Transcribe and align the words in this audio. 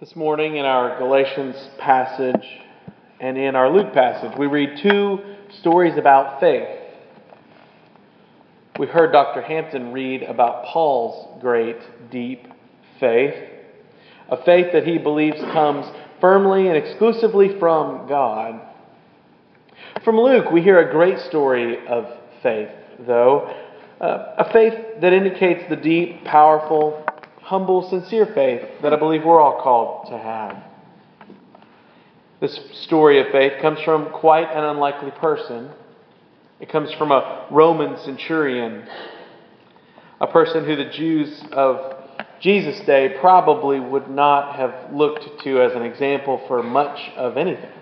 This 0.00 0.16
morning 0.16 0.56
in 0.56 0.64
our 0.64 0.98
Galatians 0.98 1.54
passage 1.78 2.44
and 3.20 3.38
in 3.38 3.54
our 3.54 3.70
Luke 3.70 3.94
passage, 3.94 4.36
we 4.36 4.48
read 4.48 4.80
two 4.82 5.20
stories 5.60 5.96
about 5.96 6.40
faith. 6.40 6.66
We 8.76 8.88
heard 8.88 9.12
Dr. 9.12 9.40
Hampton 9.40 9.92
read 9.92 10.24
about 10.24 10.64
Paul's 10.64 11.40
great, 11.40 11.76
deep 12.10 12.44
faith, 12.98 13.34
a 14.28 14.44
faith 14.44 14.72
that 14.72 14.84
he 14.84 14.98
believes 14.98 15.40
comes 15.52 15.86
firmly 16.20 16.66
and 16.66 16.76
exclusively 16.76 17.56
from 17.60 18.08
God. 18.08 18.60
From 20.04 20.18
Luke, 20.18 20.50
we 20.50 20.60
hear 20.60 20.80
a 20.80 20.90
great 20.90 21.20
story 21.20 21.86
of 21.86 22.06
faith, 22.42 22.70
though, 23.06 23.48
uh, 24.00 24.34
a 24.38 24.52
faith 24.52 24.74
that 25.00 25.12
indicates 25.12 25.62
the 25.70 25.76
deep, 25.76 26.24
powerful, 26.24 27.03
humble, 27.44 27.88
sincere 27.90 28.26
faith 28.34 28.62
that 28.82 28.94
I 28.94 28.96
believe 28.96 29.22
we're 29.22 29.40
all 29.40 29.62
called 29.62 30.08
to 30.08 30.18
have. 30.18 30.64
This 32.40 32.58
story 32.84 33.20
of 33.20 33.26
faith 33.32 33.60
comes 33.60 33.78
from 33.80 34.10
quite 34.10 34.50
an 34.50 34.64
unlikely 34.64 35.10
person. 35.12 35.70
It 36.58 36.70
comes 36.70 36.90
from 36.94 37.12
a 37.12 37.46
Roman 37.50 37.98
centurion, 37.98 38.88
a 40.20 40.26
person 40.26 40.64
who 40.64 40.74
the 40.74 40.90
Jews 40.90 41.42
of 41.52 41.96
Jesus' 42.40 42.80
day 42.86 43.16
probably 43.20 43.78
would 43.78 44.08
not 44.08 44.56
have 44.56 44.92
looked 44.92 45.42
to 45.44 45.60
as 45.60 45.72
an 45.74 45.82
example 45.82 46.42
for 46.48 46.62
much 46.62 46.98
of 47.16 47.36
anything. 47.36 47.72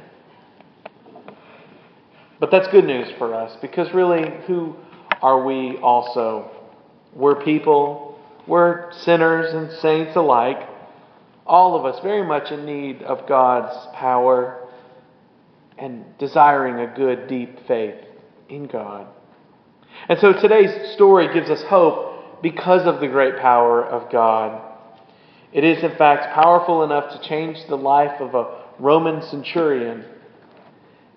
But 2.41 2.51
that's 2.51 2.67
good 2.69 2.85
news 2.85 3.09
for 3.19 3.33
us 3.33 3.57
because 3.63 3.93
really, 3.95 4.29
who 4.49 4.75
are 5.21 5.45
we 5.45 5.77
also? 5.77 6.51
We're 7.15 7.45
people 7.45 8.12
we're 8.47 8.93
sinners 8.93 9.53
and 9.55 9.71
saints 9.81 10.17
alike, 10.17 10.69
all 11.47 11.77
of 11.77 11.85
us 11.85 12.01
very 12.03 12.27
much 12.27 12.51
in 12.51 12.65
need 12.65 13.03
of 13.03 13.29
God's 13.29 13.75
power 13.95 14.69
and 15.79 16.05
desiring 16.19 16.81
a 16.81 16.95
good, 16.95 17.29
deep 17.29 17.67
faith 17.67 17.97
in 18.49 18.67
God. 18.67 19.07
And 20.09 20.19
so 20.19 20.33
today's 20.33 20.93
story 20.95 21.33
gives 21.33 21.51
us 21.51 21.63
hope 21.63 22.43
because 22.43 22.87
of 22.87 23.01
the 23.01 23.09
great 23.09 23.39
power 23.39 23.85
of 23.85 24.11
God. 24.11 24.61
It 25.53 25.65
is, 25.65 25.83
in 25.85 25.97
fact, 25.97 26.35
powerful 26.35 26.83
enough 26.83 27.13
to 27.13 27.29
change 27.29 27.59
the 27.69 27.77
life 27.77 28.21
of 28.21 28.35
a 28.35 28.63
Roman 28.79 29.23
centurion. 29.29 30.05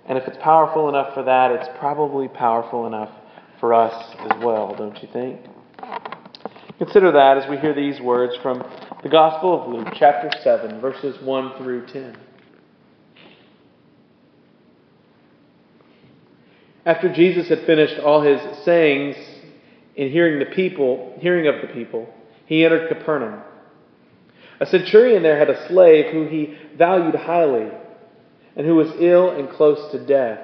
And 0.07 0.17
if 0.17 0.27
it's 0.27 0.37
powerful 0.41 0.89
enough 0.89 1.13
for 1.13 1.23
that, 1.23 1.51
it's 1.51 1.69
probably 1.79 2.27
powerful 2.27 2.85
enough 2.85 3.11
for 3.59 3.73
us 3.73 4.15
as 4.19 4.43
well, 4.43 4.75
don't 4.75 5.01
you 5.01 5.07
think? 5.11 5.39
Consider 6.77 7.13
that 7.13 7.37
as 7.37 7.49
we 7.49 7.57
hear 7.57 7.73
these 7.73 8.01
words 8.01 8.35
from 8.41 8.61
the 9.01 9.07
Gospel 9.07 9.61
of 9.61 9.69
Luke, 9.69 9.93
chapter 9.95 10.29
7, 10.43 10.81
verses 10.81 11.15
1 11.21 11.57
through 11.57 11.87
10. 11.87 12.17
After 16.85 17.13
Jesus 17.13 17.47
had 17.47 17.65
finished 17.65 17.97
all 17.99 18.21
his 18.21 18.41
sayings 18.65 19.15
in 19.95 20.11
hearing 20.11 20.39
the 20.39 20.53
people, 20.53 21.17
hearing 21.21 21.47
of 21.47 21.61
the 21.61 21.73
people, 21.73 22.13
he 22.45 22.65
entered 22.65 22.89
Capernaum. 22.89 23.41
A 24.59 24.65
centurion 24.65 25.23
there 25.23 25.39
had 25.39 25.49
a 25.49 25.67
slave 25.69 26.11
who 26.11 26.27
he 26.27 26.57
valued 26.77 27.15
highly 27.15 27.71
and 28.57 28.67
who 28.67 28.75
was 28.75 28.91
ill 28.99 29.31
and 29.31 29.49
close 29.49 29.91
to 29.93 30.05
death. 30.05 30.41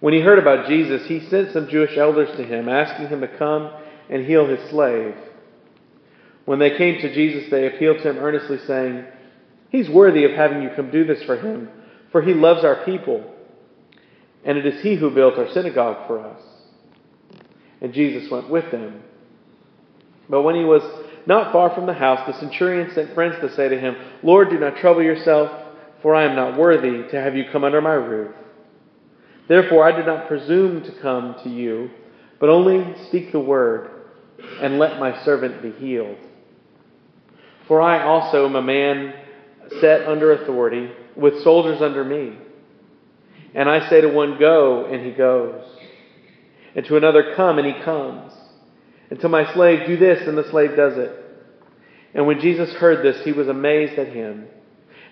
When 0.00 0.12
he 0.12 0.20
heard 0.20 0.38
about 0.38 0.68
Jesus, 0.68 1.06
he 1.06 1.26
sent 1.30 1.52
some 1.54 1.68
Jewish 1.68 1.96
elders 1.96 2.36
to 2.36 2.44
him, 2.44 2.68
asking 2.68 3.08
him 3.08 3.22
to 3.22 3.38
come 3.38 3.70
and 4.10 4.24
heal 4.24 4.46
his 4.46 4.70
slave. 4.70 5.14
When 6.44 6.60
they 6.60 6.76
came 6.76 7.00
to 7.00 7.12
Jesus, 7.12 7.50
they 7.50 7.66
appealed 7.66 7.98
to 7.98 8.10
him 8.10 8.18
earnestly, 8.18 8.58
saying, 8.66 9.04
He's 9.70 9.88
worthy 9.90 10.24
of 10.24 10.30
having 10.32 10.62
you 10.62 10.70
come 10.74 10.90
do 10.90 11.04
this 11.04 11.22
for 11.24 11.36
him, 11.36 11.68
for 12.12 12.22
he 12.22 12.34
loves 12.34 12.64
our 12.64 12.84
people, 12.84 13.24
and 14.44 14.56
it 14.56 14.64
is 14.64 14.80
he 14.80 14.94
who 14.94 15.10
built 15.10 15.38
our 15.38 15.50
synagogue 15.52 16.06
for 16.06 16.20
us. 16.20 16.40
And 17.80 17.92
Jesus 17.92 18.30
went 18.30 18.48
with 18.48 18.70
them. 18.70 19.02
But 20.28 20.42
when 20.42 20.54
he 20.54 20.64
was 20.64 20.82
not 21.26 21.52
far 21.52 21.74
from 21.74 21.86
the 21.86 21.94
house, 21.94 22.20
the 22.26 22.38
centurion 22.38 22.94
sent 22.94 23.12
friends 23.12 23.34
to 23.40 23.54
say 23.54 23.68
to 23.68 23.78
him, 23.78 23.96
Lord, 24.22 24.48
do 24.50 24.58
not 24.58 24.76
trouble 24.76 25.02
yourself, 25.02 25.50
for 26.00 26.14
I 26.14 26.24
am 26.24 26.36
not 26.36 26.56
worthy 26.56 27.08
to 27.10 27.20
have 27.20 27.34
you 27.34 27.44
come 27.50 27.64
under 27.64 27.80
my 27.80 27.94
roof. 27.94 28.34
Therefore, 29.48 29.84
I 29.84 29.96
did 29.96 30.06
not 30.06 30.28
presume 30.28 30.82
to 30.84 30.92
come 31.02 31.36
to 31.42 31.50
you, 31.50 31.90
but 32.38 32.48
only 32.48 32.94
speak 33.08 33.32
the 33.32 33.40
word 33.40 33.95
and 34.60 34.78
let 34.78 34.98
my 34.98 35.24
servant 35.24 35.62
be 35.62 35.72
healed. 35.72 36.18
For 37.68 37.80
I 37.80 38.02
also 38.02 38.46
am 38.46 38.56
a 38.56 38.62
man 38.62 39.14
set 39.80 40.06
under 40.06 40.32
authority, 40.32 40.90
with 41.16 41.42
soldiers 41.42 41.82
under 41.82 42.04
me. 42.04 42.38
And 43.54 43.68
I 43.68 43.88
say 43.88 44.02
to 44.02 44.08
one, 44.08 44.38
Go, 44.38 44.84
and 44.84 45.04
he 45.04 45.12
goes. 45.12 45.64
And 46.74 46.84
to 46.86 46.96
another, 46.96 47.34
Come, 47.34 47.58
and 47.58 47.66
he 47.66 47.82
comes. 47.82 48.32
And 49.10 49.18
to 49.20 49.28
my 49.28 49.52
slave, 49.54 49.86
Do 49.86 49.96
this, 49.96 50.26
and 50.28 50.36
the 50.36 50.48
slave 50.50 50.76
does 50.76 50.96
it. 50.96 51.10
And 52.14 52.26
when 52.26 52.40
Jesus 52.40 52.72
heard 52.74 53.04
this, 53.04 53.24
he 53.24 53.32
was 53.32 53.48
amazed 53.48 53.98
at 53.98 54.08
him. 54.08 54.46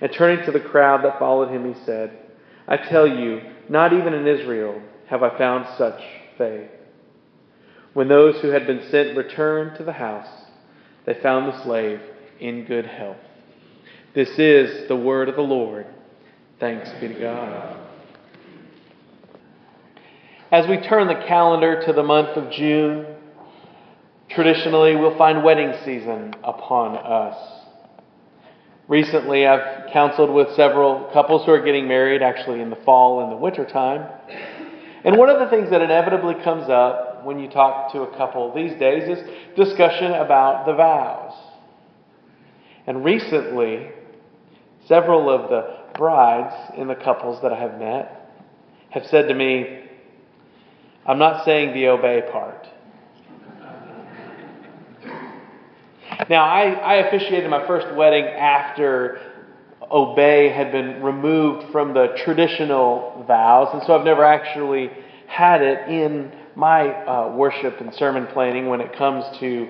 And 0.00 0.12
turning 0.12 0.44
to 0.46 0.52
the 0.52 0.60
crowd 0.60 1.04
that 1.04 1.18
followed 1.18 1.50
him, 1.50 1.72
he 1.72 1.84
said, 1.84 2.18
I 2.66 2.76
tell 2.76 3.06
you, 3.06 3.40
not 3.68 3.92
even 3.92 4.14
in 4.14 4.26
Israel 4.26 4.80
have 5.08 5.22
I 5.22 5.36
found 5.36 5.66
such 5.78 6.00
faith. 6.38 6.70
When 7.94 8.08
those 8.08 8.40
who 8.42 8.48
had 8.48 8.66
been 8.66 8.82
sent 8.90 9.16
returned 9.16 9.78
to 9.78 9.84
the 9.84 9.92
house, 9.92 10.28
they 11.06 11.14
found 11.14 11.52
the 11.52 11.62
slave 11.62 12.00
in 12.40 12.64
good 12.64 12.86
health. 12.86 13.16
This 14.14 14.30
is 14.38 14.88
the 14.88 14.96
word 14.96 15.28
of 15.28 15.36
the 15.36 15.42
Lord. 15.42 15.86
Thanks 16.58 16.90
be 17.00 17.08
to 17.08 17.14
God. 17.14 17.80
As 20.50 20.68
we 20.68 20.76
turn 20.78 21.06
the 21.06 21.24
calendar 21.26 21.82
to 21.86 21.92
the 21.92 22.02
month 22.02 22.36
of 22.36 22.50
June, 22.52 23.06
traditionally 24.30 24.96
we'll 24.96 25.16
find 25.16 25.44
wedding 25.44 25.72
season 25.84 26.34
upon 26.42 26.96
us. 26.96 27.36
Recently, 28.88 29.46
I've 29.46 29.92
counseled 29.92 30.30
with 30.30 30.48
several 30.56 31.10
couples 31.12 31.46
who 31.46 31.52
are 31.52 31.64
getting 31.64 31.88
married, 31.88 32.22
actually 32.22 32.60
in 32.60 32.70
the 32.70 32.78
fall 32.84 33.22
and 33.22 33.32
the 33.32 33.36
winter 33.36 33.64
time. 33.64 34.08
And 35.04 35.16
one 35.16 35.30
of 35.30 35.38
the 35.38 35.48
things 35.48 35.70
that 35.70 35.80
inevitably 35.80 36.34
comes 36.42 36.68
up 36.68 37.13
when 37.24 37.38
you 37.38 37.48
talk 37.48 37.92
to 37.92 38.02
a 38.02 38.16
couple 38.16 38.52
these 38.54 38.78
days 38.78 39.18
is 39.18 39.28
discussion 39.56 40.12
about 40.12 40.66
the 40.66 40.74
vows. 40.74 41.32
And 42.86 43.04
recently, 43.04 43.88
several 44.86 45.30
of 45.30 45.48
the 45.48 45.78
brides 45.96 46.54
in 46.76 46.88
the 46.88 46.94
couples 46.94 47.40
that 47.42 47.52
I 47.52 47.58
have 47.58 47.78
met 47.78 48.30
have 48.90 49.06
said 49.06 49.28
to 49.28 49.34
me, 49.34 49.80
I'm 51.06 51.18
not 51.18 51.44
saying 51.44 51.74
the 51.74 51.88
obey 51.88 52.22
part. 52.30 52.66
Now, 56.30 56.44
I, 56.44 56.70
I 56.70 56.94
officiated 57.06 57.50
my 57.50 57.66
first 57.66 57.94
wedding 57.96 58.24
after 58.24 59.20
obey 59.90 60.48
had 60.48 60.72
been 60.72 61.02
removed 61.02 61.70
from 61.72 61.92
the 61.92 62.16
traditional 62.24 63.24
vows, 63.26 63.68
and 63.74 63.82
so 63.86 63.98
I've 63.98 64.04
never 64.04 64.24
actually 64.24 64.90
had 65.26 65.60
it 65.60 65.88
in 65.88 66.32
my 66.56 66.88
uh, 66.88 67.34
worship 67.34 67.80
and 67.80 67.92
sermon 67.94 68.26
planning 68.32 68.68
when 68.68 68.80
it 68.80 68.96
comes 68.96 69.24
to 69.40 69.68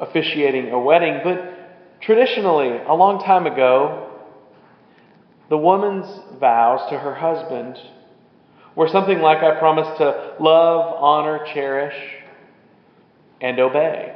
officiating 0.00 0.70
a 0.70 0.78
wedding. 0.78 1.20
But 1.22 2.00
traditionally, 2.00 2.78
a 2.86 2.94
long 2.94 3.22
time 3.24 3.46
ago, 3.46 4.10
the 5.48 5.58
woman's 5.58 6.06
vows 6.40 6.88
to 6.90 6.98
her 6.98 7.14
husband 7.14 7.78
were 8.74 8.88
something 8.88 9.20
like 9.20 9.38
I 9.38 9.58
promise 9.58 9.86
to 9.98 10.36
love, 10.40 10.94
honor, 10.98 11.46
cherish, 11.54 11.96
and 13.40 13.58
obey. 13.58 14.14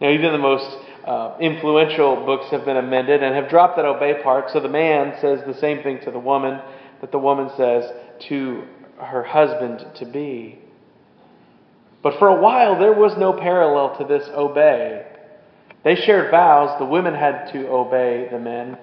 Now, 0.00 0.10
even 0.10 0.32
the 0.32 0.38
most 0.38 0.76
uh, 1.06 1.36
influential 1.40 2.24
books 2.24 2.46
have 2.50 2.64
been 2.64 2.76
amended 2.76 3.22
and 3.22 3.34
have 3.34 3.48
dropped 3.48 3.76
that 3.76 3.84
obey 3.84 4.22
part, 4.22 4.50
so 4.52 4.60
the 4.60 4.68
man 4.68 5.14
says 5.20 5.40
the 5.46 5.58
same 5.60 5.82
thing 5.82 6.00
to 6.04 6.10
the 6.10 6.18
woman 6.18 6.60
that 7.00 7.12
the 7.12 7.18
woman 7.18 7.50
says 7.56 7.84
to 8.28 8.64
her 8.98 9.22
husband 9.22 9.86
to 9.96 10.06
be. 10.06 10.58
But 12.02 12.18
for 12.18 12.28
a 12.28 12.40
while, 12.40 12.78
there 12.78 12.92
was 12.92 13.16
no 13.16 13.32
parallel 13.32 13.96
to 13.98 14.04
this 14.04 14.28
obey. 14.34 15.06
They 15.84 15.96
shared 15.96 16.30
vows. 16.30 16.78
The 16.78 16.84
women 16.84 17.14
had 17.14 17.50
to 17.52 17.68
obey 17.68 18.28
the 18.30 18.38
men, 18.38 18.78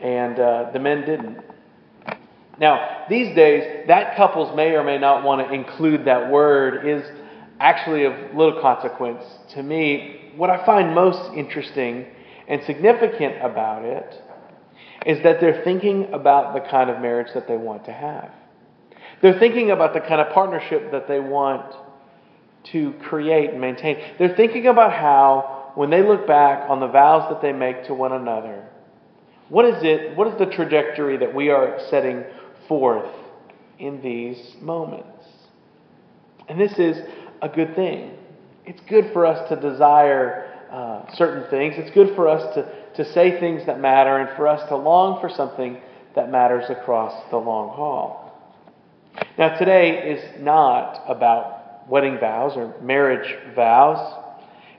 and 0.00 0.38
uh, 0.38 0.70
the 0.72 0.78
men 0.78 1.02
didn't. 1.06 1.38
Now, 2.58 3.04
these 3.10 3.34
days, 3.36 3.86
that 3.88 4.16
couples 4.16 4.56
may 4.56 4.70
or 4.70 4.82
may 4.82 4.98
not 4.98 5.24
want 5.24 5.46
to 5.46 5.54
include 5.54 6.06
that 6.06 6.30
word 6.30 6.86
is 6.86 7.02
actually 7.60 8.04
of 8.04 8.12
little 8.34 8.60
consequence 8.60 9.22
to 9.54 9.62
me. 9.62 10.32
What 10.36 10.50
I 10.50 10.64
find 10.64 10.94
most 10.94 11.34
interesting 11.34 12.06
and 12.48 12.62
significant 12.64 13.42
about 13.42 13.84
it 13.84 14.22
is 15.06 15.22
that 15.22 15.40
they're 15.40 15.62
thinking 15.64 16.12
about 16.12 16.54
the 16.54 16.60
kind 16.68 16.90
of 16.90 17.00
marriage 17.00 17.28
that 17.34 17.46
they 17.46 17.56
want 17.56 17.84
to 17.86 17.92
have. 17.92 18.30
They're 19.22 19.38
thinking 19.38 19.70
about 19.70 19.94
the 19.94 20.00
kind 20.00 20.20
of 20.20 20.32
partnership 20.32 20.92
that 20.92 21.08
they 21.08 21.20
want 21.20 21.74
to 22.72 22.92
create 23.04 23.50
and 23.50 23.60
maintain. 23.60 23.98
They're 24.18 24.36
thinking 24.36 24.66
about 24.66 24.92
how 24.92 25.72
when 25.74 25.90
they 25.90 26.02
look 26.02 26.26
back 26.26 26.68
on 26.68 26.80
the 26.80 26.88
vows 26.88 27.30
that 27.30 27.40
they 27.42 27.52
make 27.52 27.84
to 27.86 27.94
one 27.94 28.12
another, 28.12 28.66
what 29.48 29.64
is 29.64 29.76
it, 29.82 30.16
what 30.16 30.26
is 30.28 30.38
the 30.38 30.46
trajectory 30.46 31.16
that 31.18 31.34
we 31.34 31.50
are 31.50 31.78
setting 31.90 32.24
forth 32.68 33.08
in 33.78 34.02
these 34.02 34.56
moments? 34.60 35.24
And 36.48 36.60
this 36.60 36.72
is 36.78 36.96
a 37.42 37.48
good 37.48 37.74
thing. 37.76 38.12
It's 38.64 38.80
good 38.88 39.12
for 39.12 39.26
us 39.26 39.48
to 39.48 39.56
desire 39.56 40.52
uh, 40.70 41.14
certain 41.14 41.48
things. 41.50 41.74
It's 41.76 41.94
good 41.94 42.16
for 42.16 42.28
us 42.28 42.54
to, 42.54 43.04
to 43.04 43.12
say 43.12 43.38
things 43.38 43.64
that 43.66 43.80
matter 43.80 44.18
and 44.18 44.36
for 44.36 44.48
us 44.48 44.68
to 44.68 44.76
long 44.76 45.20
for 45.20 45.28
something 45.28 45.78
that 46.16 46.30
matters 46.30 46.64
across 46.68 47.30
the 47.30 47.36
long 47.36 47.68
haul. 47.76 48.25
Now, 49.38 49.56
today 49.58 50.12
is 50.12 50.42
not 50.42 51.02
about 51.08 51.88
wedding 51.88 52.18
vows 52.18 52.52
or 52.56 52.74
marriage 52.80 53.34
vows. 53.54 54.22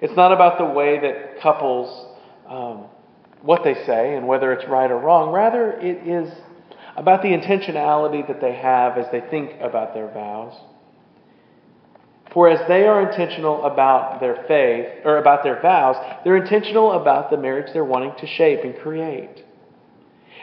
It's 0.01 0.15
not 0.15 0.31
about 0.31 0.57
the 0.57 0.65
way 0.65 0.99
that 0.99 1.41
couples, 1.41 2.15
um, 2.47 2.85
what 3.41 3.63
they 3.63 3.73
say 3.85 4.15
and 4.15 4.27
whether 4.27 4.51
it's 4.51 4.67
right 4.67 4.89
or 4.89 4.99
wrong. 4.99 5.31
Rather, 5.31 5.71
it 5.73 6.07
is 6.07 6.31
about 6.95 7.21
the 7.21 7.29
intentionality 7.29 8.27
that 8.27 8.41
they 8.41 8.53
have 8.53 8.97
as 8.97 9.05
they 9.11 9.21
think 9.21 9.51
about 9.61 9.93
their 9.93 10.11
vows. 10.11 10.53
For 12.33 12.49
as 12.49 12.67
they 12.67 12.85
are 12.85 13.09
intentional 13.09 13.65
about 13.65 14.19
their 14.19 14.43
faith, 14.47 15.05
or 15.05 15.17
about 15.17 15.43
their 15.43 15.61
vows, 15.61 15.95
they're 16.23 16.37
intentional 16.37 16.91
about 16.91 17.31
the 17.31 17.37
marriage 17.37 17.71
they're 17.73 17.85
wanting 17.85 18.13
to 18.19 18.27
shape 18.27 18.59
and 18.63 18.77
create. 18.77 19.43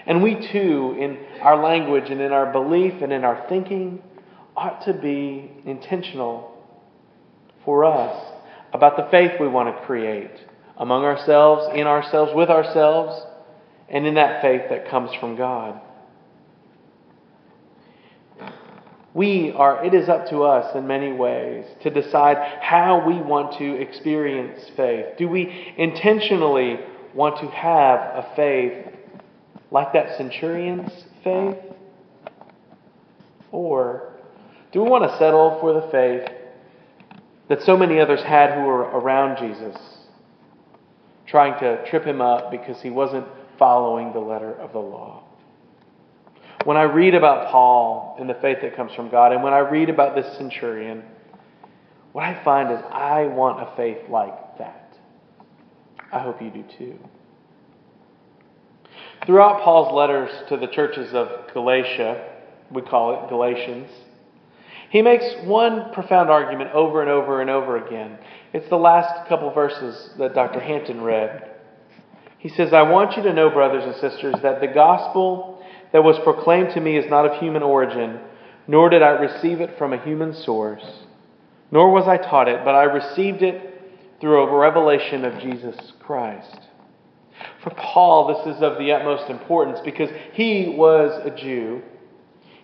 And 0.07 0.23
we 0.23 0.35
too, 0.35 0.97
in 0.99 1.19
our 1.41 1.63
language 1.63 2.11
and 2.11 2.21
in 2.21 2.33
our 2.33 2.53
belief 2.53 3.03
and 3.03 3.13
in 3.13 3.25
our 3.25 3.47
thinking, 3.49 4.03
ought 4.57 4.85
to 4.85 4.93
be 4.93 5.51
intentional 5.65 6.53
for 7.65 7.85
us 7.85 8.33
about 8.73 8.97
the 8.97 9.09
faith 9.11 9.33
we 9.41 9.49
want 9.49 9.75
to 9.75 9.87
create 9.87 10.31
among 10.77 11.05
ourselves, 11.05 11.69
in 11.75 11.87
ourselves, 11.87 12.33
with 12.35 12.51
ourselves, 12.51 13.25
and 13.89 14.07
in 14.07 14.15
that 14.15 14.43
faith 14.43 14.63
that 14.71 14.89
comes 14.89 15.11
from 15.21 15.37
God. 15.37 15.81
We 19.15 19.53
are, 19.53 19.85
it 19.85 19.95
is 19.95 20.09
up 20.09 20.29
to 20.31 20.43
us 20.43 20.75
in 20.75 20.89
many 20.89 21.13
ways 21.13 21.65
to 21.85 21.91
decide 21.91 22.37
how 22.61 23.07
we 23.07 23.15
want 23.15 23.57
to 23.59 23.81
experience 23.81 24.61
faith. 24.77 25.07
Do 25.17 25.29
we 25.29 25.73
intentionally 25.79 26.81
want 27.15 27.39
to 27.39 27.47
have 27.47 28.01
a 28.01 28.33
faith 28.35 28.94
like 29.75 29.93
that 29.93 30.17
centurion's 30.17 30.91
faith? 31.25 31.59
Or 33.51 34.13
do 34.73 34.83
we 34.83 34.89
want 34.89 35.11
to 35.11 35.19
settle 35.19 35.59
for 35.61 35.73
the 35.73 35.89
faith 35.91 36.31
that 37.49 37.61
so 37.63 37.77
many 37.77 37.99
others 38.01 38.23
had 38.23 38.55
who 38.55 38.61
were 38.63 38.83
around 38.83 39.37
Jesus, 39.37 39.77
trying 41.27 41.59
to 41.59 41.85
trip 41.91 42.05
him 42.05 42.21
up 42.21 42.53
because 42.53 42.81
he 42.81 42.91
wasn't 42.91 43.27
following 43.59 44.13
the 44.13 44.21
letter 44.21 44.55
of 44.55 44.73
the 44.73 44.79
law? 44.79 45.25
When 46.65 46.77
I 46.77 46.85
read 46.85 47.17
about 47.17 47.51
Paul 47.51 48.17
and 48.21 48.31
the 48.31 48.35
faith 48.35 48.59
that 48.63 48.77
comes 48.77 48.95
from 48.95 49.11
God, 49.11 49.33
and 49.33 49.43
when 49.43 49.53
I 49.53 49.59
read 49.59 49.91
about 49.91 50.15
this 50.15 50.37
centurion, 50.37 51.03
what 52.13 52.23
I 52.23 52.43
find 52.45 52.71
is 52.71 52.79
I 52.93 53.25
want 53.25 53.61
a 53.61 53.77
faith 53.77 54.09
like 54.09 54.57
that. 54.59 54.97
I 56.13 56.21
hope 56.21 56.41
you 56.41 56.51
do 56.51 56.65
too. 56.79 56.99
Throughout 59.27 59.63
Paul's 59.63 59.95
letters 59.95 60.31
to 60.51 60.57
the 60.59 60.67
churches 60.67 61.15
of 61.15 61.29
Galatia, 61.55 62.31
we 62.71 62.83
call 62.83 63.25
it 63.25 63.29
Galatians, 63.31 63.89
he 64.91 65.01
makes 65.03 65.25
one 65.45 65.93
profound 65.93 66.31
argument 66.31 66.71
over 66.73 67.01
and 67.01 67.11
over 67.11 67.41
and 67.41 67.49
over 67.49 67.85
again. 67.85 68.19
It's 68.53 68.69
the 68.69 68.77
last 68.77 69.29
couple 69.29 69.51
verses 69.53 70.11
that 70.19 70.35
Dr. 70.35 70.61
Hampton 70.61 71.01
read. 71.01 71.51
He 72.39 72.51
says, 72.51 72.73
I 72.75 72.83
want 72.83 73.17
you 73.17 73.23
to 73.23 73.33
know, 73.33 73.49
brothers 73.49 73.85
and 73.85 73.95
sisters, 73.95 74.35
that 74.43 74.61
the 74.61 74.69
gospel 74.69 75.65
that 75.93 76.05
was 76.05 76.19
proclaimed 76.23 76.75
to 76.75 76.81
me 76.81 76.99
is 76.99 77.09
not 77.09 77.25
of 77.25 77.41
human 77.41 77.63
origin, 77.63 78.21
nor 78.69 78.91
did 78.91 79.03
I 79.03 79.11
receive 79.11 79.61
it 79.61 79.79
from 79.79 79.95
a 79.95 80.05
human 80.05 80.35
source, 80.35 80.85
nor 81.71 81.91
was 81.91 82.07
I 82.07 82.19
taught 82.19 82.49
it, 82.49 82.61
but 82.65 82.75
I 82.75 82.85
received 82.85 83.43
it 83.43 84.21
through 84.21 84.43
a 84.43 84.59
revelation 84.59 85.25
of 85.25 85.41
Jesus 85.41 85.77
Christ. 86.01 86.64
For 87.65 87.71
Paul, 87.71 88.29
this 88.29 88.57
is 88.57 88.63
of 88.63 88.79
the 88.79 88.93
utmost 88.93 89.31
importance 89.31 89.81
because 89.83 90.11
he 90.35 90.75
was 90.77 91.19
a 91.25 91.31
Jew. 91.31 91.83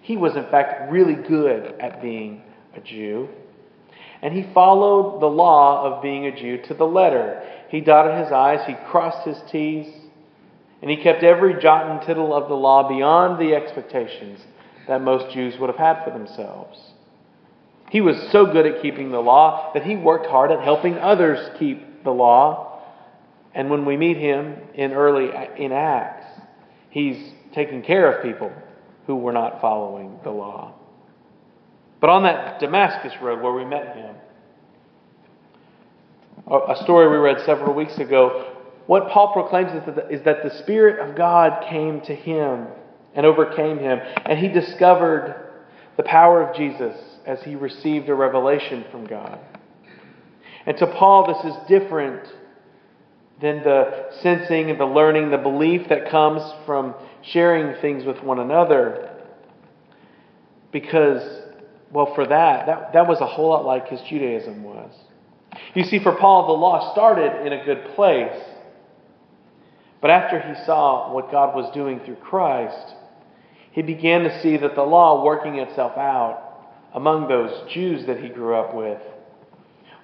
He 0.02 0.16
was, 0.16 0.36
in 0.36 0.44
fact, 0.50 0.92
really 0.92 1.14
good 1.14 1.74
at 1.80 2.02
being 2.02 2.42
a 2.76 2.80
Jew. 2.80 3.28
And 4.22 4.34
he 4.34 4.52
followed 4.52 5.20
the 5.20 5.26
law 5.26 5.84
of 5.84 6.02
being 6.02 6.26
a 6.26 6.36
Jew 6.36 6.62
to 6.64 6.74
the 6.74 6.84
letter. 6.84 7.42
He 7.70 7.80
dotted 7.80 8.22
his 8.22 8.30
I's, 8.30 8.66
he 8.66 8.74
crossed 8.90 9.26
his 9.26 9.40
T's, 9.50 9.86
and 10.82 10.90
he 10.90 10.98
kept 10.98 11.22
every 11.22 11.60
jot 11.60 11.90
and 11.90 12.02
tittle 12.02 12.34
of 12.34 12.48
the 12.48 12.54
law 12.54 12.86
beyond 12.88 13.40
the 13.40 13.54
expectations 13.54 14.40
that 14.86 15.00
most 15.00 15.32
Jews 15.32 15.58
would 15.58 15.70
have 15.70 15.78
had 15.78 16.04
for 16.04 16.10
themselves. 16.10 16.78
He 17.90 18.00
was 18.00 18.16
so 18.30 18.46
good 18.46 18.66
at 18.66 18.82
keeping 18.82 19.10
the 19.10 19.20
law 19.20 19.72
that 19.72 19.84
he 19.84 19.96
worked 19.96 20.26
hard 20.26 20.50
at 20.50 20.62
helping 20.62 20.98
others 20.98 21.50
keep 21.58 22.04
the 22.04 22.10
law. 22.10 22.69
And 23.54 23.70
when 23.70 23.84
we 23.84 23.96
meet 23.96 24.16
him 24.16 24.56
in 24.74 24.92
early 24.92 25.30
uh, 25.32 25.54
in 25.56 25.72
Acts, 25.72 26.26
he's 26.90 27.32
taking 27.54 27.82
care 27.82 28.12
of 28.12 28.22
people 28.22 28.52
who 29.06 29.16
were 29.16 29.32
not 29.32 29.60
following 29.60 30.18
the 30.22 30.30
law. 30.30 30.74
But 32.00 32.10
on 32.10 32.22
that 32.22 32.60
Damascus 32.60 33.12
road 33.20 33.42
where 33.42 33.52
we 33.52 33.64
met 33.64 33.96
him, 33.96 34.14
a 36.46 36.76
story 36.82 37.08
we 37.08 37.16
read 37.16 37.44
several 37.44 37.74
weeks 37.74 37.98
ago 37.98 38.56
what 38.90 39.08
Paul 39.10 39.32
proclaims 39.32 39.70
is 39.72 39.86
that, 39.86 39.94
the, 39.94 40.08
is 40.08 40.24
that 40.24 40.42
the 40.42 40.58
Spirit 40.64 40.98
of 40.98 41.14
God 41.16 41.64
came 41.68 42.00
to 42.00 42.12
him 42.12 42.66
and 43.14 43.24
overcame 43.24 43.78
him, 43.78 44.00
and 44.26 44.36
he 44.36 44.48
discovered 44.48 45.52
the 45.96 46.02
power 46.02 46.42
of 46.42 46.56
Jesus 46.56 46.96
as 47.24 47.40
he 47.44 47.54
received 47.54 48.08
a 48.08 48.14
revelation 48.16 48.84
from 48.90 49.06
God. 49.06 49.38
And 50.66 50.76
to 50.78 50.88
Paul, 50.88 51.32
this 51.32 51.52
is 51.52 51.58
different 51.68 52.26
than 53.40 53.62
the 53.62 54.10
sensing 54.22 54.70
and 54.70 54.78
the 54.78 54.84
learning, 54.84 55.30
the 55.30 55.38
belief 55.38 55.88
that 55.88 56.10
comes 56.10 56.42
from 56.66 56.94
sharing 57.22 57.80
things 57.80 58.04
with 58.04 58.22
one 58.22 58.38
another. 58.38 59.10
Because, 60.72 61.22
well, 61.90 62.14
for 62.14 62.26
that, 62.26 62.66
that, 62.66 62.92
that 62.92 63.08
was 63.08 63.20
a 63.20 63.26
whole 63.26 63.50
lot 63.50 63.64
like 63.64 63.88
his 63.88 64.00
Judaism 64.08 64.62
was. 64.62 64.94
You 65.74 65.84
see, 65.84 66.02
for 66.02 66.14
Paul, 66.16 66.46
the 66.46 66.52
law 66.52 66.92
started 66.92 67.46
in 67.46 67.52
a 67.52 67.64
good 67.64 67.94
place. 67.94 68.42
But 70.00 70.10
after 70.10 70.40
he 70.40 70.54
saw 70.64 71.12
what 71.12 71.30
God 71.30 71.54
was 71.54 71.72
doing 71.74 72.00
through 72.00 72.16
Christ, 72.16 72.94
he 73.72 73.82
began 73.82 74.22
to 74.24 74.42
see 74.42 74.56
that 74.56 74.74
the 74.74 74.82
law 74.82 75.24
working 75.24 75.56
itself 75.56 75.96
out 75.96 76.42
among 76.94 77.28
those 77.28 77.72
Jews 77.72 78.06
that 78.06 78.18
he 78.20 78.28
grew 78.28 78.54
up 78.54 78.74
with, 78.74 79.00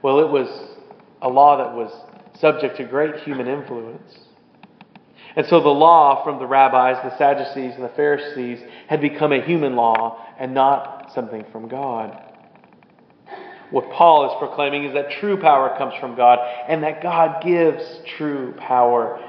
well, 0.02 0.20
it 0.20 0.28
was 0.28 0.48
a 1.22 1.28
law 1.28 1.56
that 1.56 1.74
was 1.74 1.90
subject 2.40 2.76
to 2.76 2.84
great 2.84 3.16
human 3.22 3.46
influence. 3.46 4.16
And 5.36 5.46
so 5.46 5.60
the 5.60 5.68
law 5.68 6.24
from 6.24 6.38
the 6.38 6.46
rabbis, 6.46 6.96
the 7.02 7.16
Sadducees, 7.18 7.74
and 7.74 7.84
the 7.84 7.92
Pharisees 7.94 8.60
had 8.88 9.00
become 9.00 9.32
a 9.32 9.42
human 9.42 9.76
law 9.76 10.24
and 10.38 10.54
not 10.54 11.12
something 11.14 11.44
from 11.52 11.68
God. 11.68 12.22
What 13.70 13.90
Paul 13.90 14.30
is 14.30 14.38
proclaiming 14.38 14.84
is 14.84 14.94
that 14.94 15.10
true 15.20 15.40
power 15.40 15.76
comes 15.76 15.94
from 16.00 16.16
God 16.16 16.38
and 16.68 16.82
that 16.84 17.02
God 17.02 17.42
gives 17.42 17.82
true 18.16 18.54
power 18.58 19.20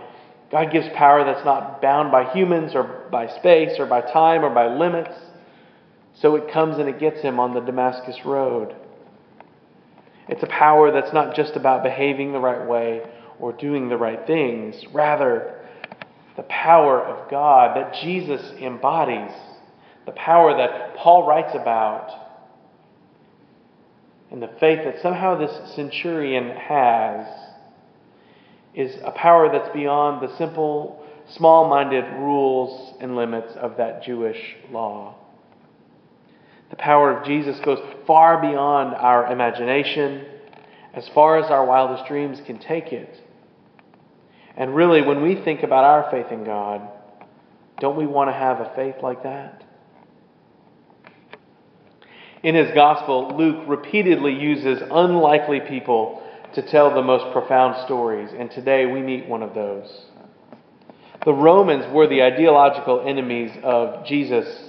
God 0.52 0.72
gives 0.72 0.88
power 0.96 1.26
that's 1.26 1.44
not 1.44 1.82
bound 1.82 2.12
by 2.12 2.32
humans 2.32 2.72
or 2.74 3.08
by 3.12 3.28
space 3.40 3.78
or 3.80 3.86
by 3.86 4.02
time 4.02 4.44
or 4.46 4.50
by 4.50 4.68
limits. 4.68 5.14
So 6.22 6.36
it 6.36 6.52
comes 6.52 6.78
and 6.78 6.88
it 6.88 7.00
gets 7.00 7.22
him 7.22 7.40
on 7.40 7.54
the 7.54 7.60
Damascus 7.60 8.18
road. 8.26 8.76
It's 10.30 10.44
a 10.44 10.48
power 10.48 10.92
that's 10.92 11.14
not 11.14 11.36
just 11.36 11.56
about 11.56 11.84
behaving 11.84 12.34
the 12.34 12.40
right 12.40 12.68
way 12.68 13.02
or 13.40 13.54
doing 13.54 13.90
the 13.90 13.98
right 13.98 14.26
things. 14.28 14.76
Rather, 14.94 15.62
the 16.36 16.44
power 16.44 17.02
of 17.02 17.30
God 17.30 17.78
that 17.78 17.96
Jesus 18.02 18.42
embodies, 18.62 19.32
the 20.06 20.12
power 20.12 20.56
that 20.58 20.96
Paul 20.98 21.26
writes 21.28 21.54
about, 21.54 22.10
and 24.30 24.42
the 24.42 24.52
faith 24.60 24.80
that 24.84 25.02
somehow 25.02 25.38
this 25.38 25.76
centurion 25.76 26.50
has 26.56 27.26
is 28.76 28.96
a 29.04 29.12
power 29.12 29.50
that's 29.52 29.74
beyond 29.74 30.22
the 30.22 30.36
simple, 30.38 31.04
small 31.36 31.70
minded 31.70 32.04
rules 32.20 32.96
and 33.00 33.16
limits 33.16 33.54
of 33.56 33.78
that 33.78 34.04
Jewish 34.04 34.56
law. 34.72 35.16
The 36.70 36.76
power 36.76 37.18
of 37.18 37.26
Jesus 37.26 37.60
goes 37.62 37.80
far 38.06 38.42
beyond 38.42 38.96
our 38.96 39.32
imagination, 39.32 40.26
as 40.94 41.08
far 41.10 41.38
as 41.38 41.50
our 41.50 41.66
wildest 41.66 42.08
dreams 42.08 42.42
can 42.46 42.60
take 42.60 42.92
it. 42.92 43.22
And 44.58 44.76
really, 44.76 45.02
when 45.02 45.22
we 45.22 45.36
think 45.36 45.64
about 45.64 45.84
our 45.84 46.10
faith 46.12 46.32
in 46.32 46.44
God, 46.44 46.82
don't 47.80 47.96
we 47.96 48.08
want 48.08 48.30
to 48.30 48.34
have 48.34 48.60
a 48.60 48.72
faith 48.76 48.96
like 49.04 49.24
that? 49.24 49.64
In 52.44 52.56
his 52.56 52.74
gospel, 52.74 53.36
Luke 53.38 53.66
repeatedly 53.68 54.34
uses 54.34 54.82
unlikely 54.92 55.62
people 55.62 56.24
to 56.54 56.62
tell 56.62 56.94
the 56.94 57.02
most 57.02 57.32
profound 57.34 57.86
stories, 57.86 58.30
and 58.38 58.50
today 58.50 58.86
we 58.86 59.02
meet 59.02 59.28
one 59.28 59.44
of 59.44 59.54
those. 59.54 59.88
The 61.26 61.34
Romans 61.34 61.92
were 61.94 62.08
the 62.08 62.24
ideological 62.24 63.04
enemies 63.06 63.52
of 63.64 64.06
Jesus. 64.06 64.67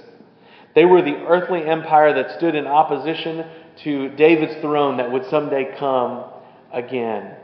They 0.75 0.85
were 0.85 1.01
the 1.01 1.25
earthly 1.27 1.65
empire 1.65 2.13
that 2.13 2.37
stood 2.37 2.55
in 2.55 2.67
opposition 2.67 3.45
to 3.83 4.09
David's 4.09 4.61
throne 4.61 4.97
that 4.97 5.11
would 5.11 5.25
someday 5.29 5.75
come 5.77 6.25
again. 6.71 7.35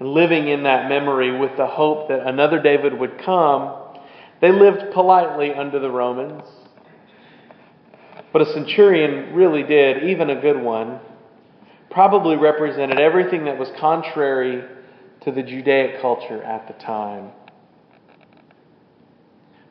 And 0.00 0.08
living 0.10 0.48
in 0.48 0.62
that 0.64 0.88
memory 0.88 1.36
with 1.38 1.56
the 1.56 1.66
hope 1.66 2.08
that 2.08 2.26
another 2.26 2.60
David 2.60 2.98
would 2.98 3.18
come, 3.18 3.74
they 4.40 4.52
lived 4.52 4.92
politely 4.92 5.52
under 5.52 5.78
the 5.80 5.90
Romans. 5.90 6.44
But 8.32 8.42
a 8.42 8.52
centurion 8.52 9.34
really 9.34 9.62
did, 9.62 10.04
even 10.04 10.30
a 10.30 10.40
good 10.40 10.60
one, 10.60 11.00
probably 11.90 12.36
represented 12.36 13.00
everything 13.00 13.46
that 13.46 13.58
was 13.58 13.70
contrary 13.80 14.62
to 15.22 15.32
the 15.32 15.42
Judaic 15.42 16.00
culture 16.00 16.42
at 16.42 16.68
the 16.68 16.74
time. 16.74 17.30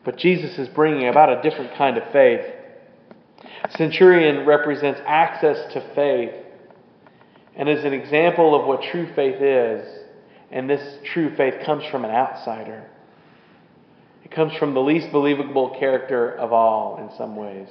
But 0.07 0.15
Jesus 0.15 0.57
is 0.57 0.69
bringing 0.69 1.09
about 1.09 1.37
a 1.37 1.41
different 1.41 1.75
kind 1.75 1.97
of 1.97 2.13
faith. 2.13 2.39
Centurion 3.71 4.45
represents 4.45 5.01
access 5.05 5.73
to 5.73 5.81
faith 5.95 6.31
and 7.57 7.67
is 7.67 7.83
an 7.83 7.91
example 7.91 8.57
of 8.57 8.65
what 8.65 8.83
true 8.83 9.13
faith 9.13 9.41
is. 9.41 9.85
And 10.49 10.69
this 10.69 10.99
true 11.11 11.35
faith 11.35 11.55
comes 11.65 11.83
from 11.91 12.05
an 12.05 12.11
outsider. 12.11 12.89
It 14.23 14.31
comes 14.31 14.53
from 14.57 14.73
the 14.73 14.79
least 14.79 15.11
believable 15.11 15.75
character 15.77 16.31
of 16.37 16.53
all, 16.53 16.99
in 16.99 17.17
some 17.17 17.35
ways. 17.35 17.67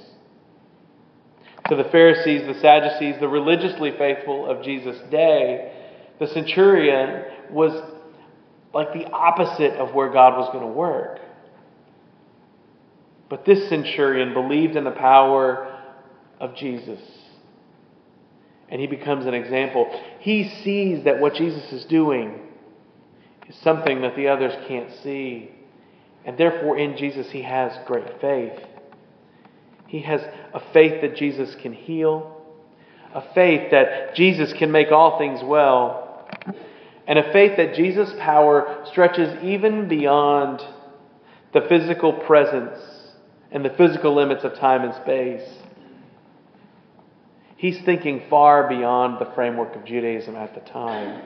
To 1.71 1.75
the 1.75 1.85
Pharisees, 1.85 2.47
the 2.47 2.61
Sadducees, 2.61 3.19
the 3.19 3.29
religiously 3.29 3.93
faithful 3.97 4.45
of 4.45 4.63
Jesus' 4.63 5.01
day, 5.11 5.73
the 6.21 6.27
centurion 6.27 7.25
was 7.51 7.73
like 8.75 8.93
the 8.93 9.07
opposite 9.07 9.73
of 9.79 9.95
where 9.95 10.11
God 10.11 10.37
was 10.37 10.51
going 10.53 10.67
to 10.67 10.71
work. 10.71 11.21
But 13.29 13.45
this 13.45 13.69
centurion 13.69 14.33
believed 14.35 14.77
in 14.77 14.85
the 14.85 14.93
power 14.93 15.83
of 16.41 16.55
Jesus. 16.55 17.01
And 18.69 18.81
he 18.81 18.87
becomes 18.87 19.27
an 19.27 19.35
example. 19.35 19.89
He 20.21 20.49
sees 20.63 21.05
that 21.05 21.21
what 21.21 21.35
Jesus 21.35 21.73
is 21.73 21.85
doing 21.85 22.41
is 23.49 23.57
something 23.63 24.03
that 24.03 24.17
the 24.17 24.29
others 24.29 24.53
can't 24.69 24.91
see. 25.03 25.51
And 26.25 26.37
therefore, 26.37 26.79
in 26.79 26.97
Jesus, 26.97 27.31
he 27.31 27.43
has 27.43 27.73
great 27.87 28.21
faith. 28.21 28.59
He 29.87 30.01
has 30.01 30.21
a 30.53 30.61
faith 30.73 31.01
that 31.03 31.17
Jesus 31.17 31.55
can 31.63 31.73
heal, 31.73 32.43
a 33.15 33.23
faith 33.35 33.71
that 33.71 34.17
Jesus 34.17 34.53
can 34.53 34.73
make 34.73 34.91
all 34.91 35.19
things 35.19 35.41
well, 35.45 36.29
and 37.07 37.21
a 37.21 37.33
faith 37.33 37.57
that 37.57 37.75
Jesus' 37.75 38.13
power 38.19 38.85
stretches 38.91 39.43
even 39.45 39.87
beyond 39.87 40.61
the 41.53 41.61
physical 41.69 42.13
presence 42.13 42.96
and 43.57 43.65
the 43.65 43.71
physical 43.71 44.15
limits 44.15 44.45
of 44.45 44.55
time 44.57 44.83
and 44.85 44.93
space. 44.97 45.41
He's 47.57 47.81
thinking 47.87 48.25
far 48.29 48.69
beyond 48.69 49.19
the 49.19 49.33
framework 49.35 49.75
of 49.75 49.87
Judaism 49.87 50.37
at 50.37 50.55
the 50.55 50.61
time. 50.71 51.23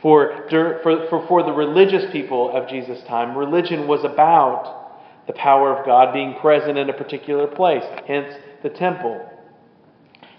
For, 0.00 0.46
for, 0.48 1.06
for, 1.10 1.26
for 1.28 1.42
the 1.42 1.52
religious 1.52 2.10
people 2.10 2.56
of 2.56 2.70
Jesus' 2.70 3.02
time, 3.06 3.36
religion 3.36 3.86
was 3.86 4.02
about 4.02 5.26
the 5.26 5.34
power 5.34 5.76
of 5.76 5.84
God 5.84 6.14
being 6.14 6.36
present 6.40 6.78
in 6.78 6.88
a 6.88 6.94
particular 6.94 7.46
place, 7.46 7.84
hence 8.06 8.32
the 8.62 8.70
temple, 8.70 9.20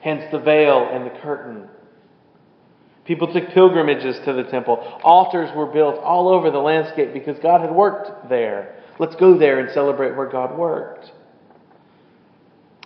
hence 0.02 0.24
the 0.32 0.40
veil 0.40 0.90
and 0.92 1.06
the 1.06 1.20
curtain. 1.22 1.70
People 3.06 3.32
took 3.32 3.50
pilgrimages 3.50 4.18
to 4.26 4.34
the 4.34 4.46
temple. 4.46 4.78
Altars 5.04 5.56
were 5.56 5.68
built 5.68 6.00
all 6.00 6.30
over 6.30 6.50
the 6.50 6.58
landscape 6.58 7.14
because 7.14 7.38
God 7.38 7.62
had 7.62 7.72
worked 7.72 8.30
there. 8.30 8.80
Let's 9.00 9.16
go 9.16 9.38
there 9.38 9.60
and 9.60 9.72
celebrate 9.72 10.16
where 10.16 10.30
God 10.30 10.58
worked. 10.58 11.12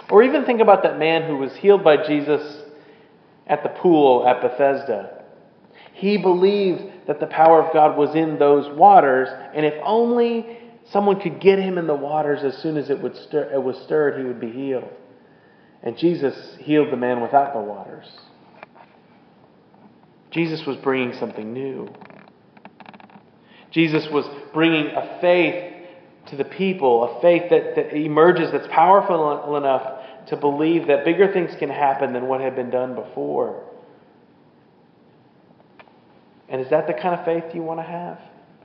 Or 0.09 0.23
even 0.23 0.45
think 0.45 0.61
about 0.61 0.83
that 0.83 0.97
man 0.97 1.23
who 1.23 1.37
was 1.37 1.55
healed 1.55 1.83
by 1.83 2.07
Jesus 2.07 2.63
at 3.45 3.63
the 3.63 3.69
pool 3.69 4.25
at 4.27 4.41
Bethesda. 4.41 5.23
He 5.93 6.17
believed 6.17 7.07
that 7.07 7.19
the 7.19 7.25
power 7.25 7.61
of 7.61 7.73
God 7.73 7.97
was 7.97 8.15
in 8.15 8.37
those 8.37 8.73
waters, 8.77 9.27
and 9.53 9.65
if 9.65 9.73
only 9.83 10.59
someone 10.91 11.19
could 11.19 11.41
get 11.41 11.59
him 11.59 11.77
in 11.77 11.87
the 11.87 11.95
waters 11.95 12.43
as 12.43 12.61
soon 12.61 12.77
as 12.77 12.89
it, 12.89 13.01
would 13.01 13.15
stir, 13.15 13.51
it 13.53 13.61
was 13.61 13.77
stirred, 13.79 14.19
he 14.19 14.25
would 14.25 14.39
be 14.39 14.51
healed. 14.51 14.89
And 15.83 15.97
Jesus 15.97 16.57
healed 16.59 16.91
the 16.91 16.97
man 16.97 17.21
without 17.21 17.53
the 17.53 17.59
waters. 17.59 18.05
Jesus 20.31 20.65
was 20.65 20.77
bringing 20.77 21.17
something 21.17 21.53
new. 21.53 21.87
Jesus 23.71 24.07
was 24.11 24.25
bringing 24.53 24.87
a 24.87 25.19
faith 25.19 25.76
to 26.29 26.35
the 26.35 26.45
people, 26.45 27.03
a 27.03 27.21
faith 27.21 27.43
that, 27.49 27.75
that 27.75 27.95
emerges 27.95 28.51
that's 28.51 28.67
powerful 28.67 29.55
enough 29.57 30.27
to 30.27 30.37
believe 30.37 30.87
that 30.87 31.05
bigger 31.05 31.31
things 31.31 31.51
can 31.57 31.69
happen 31.69 32.13
than 32.13 32.27
what 32.27 32.41
had 32.41 32.55
been 32.55 32.69
done 32.69 32.95
before. 32.95 33.63
And 36.49 36.61
is 36.61 36.69
that 36.69 36.87
the 36.87 36.93
kind 36.93 37.17
of 37.19 37.25
faith 37.25 37.43
you 37.53 37.61
want 37.61 37.79
to 37.79 37.83
have? 37.83 38.19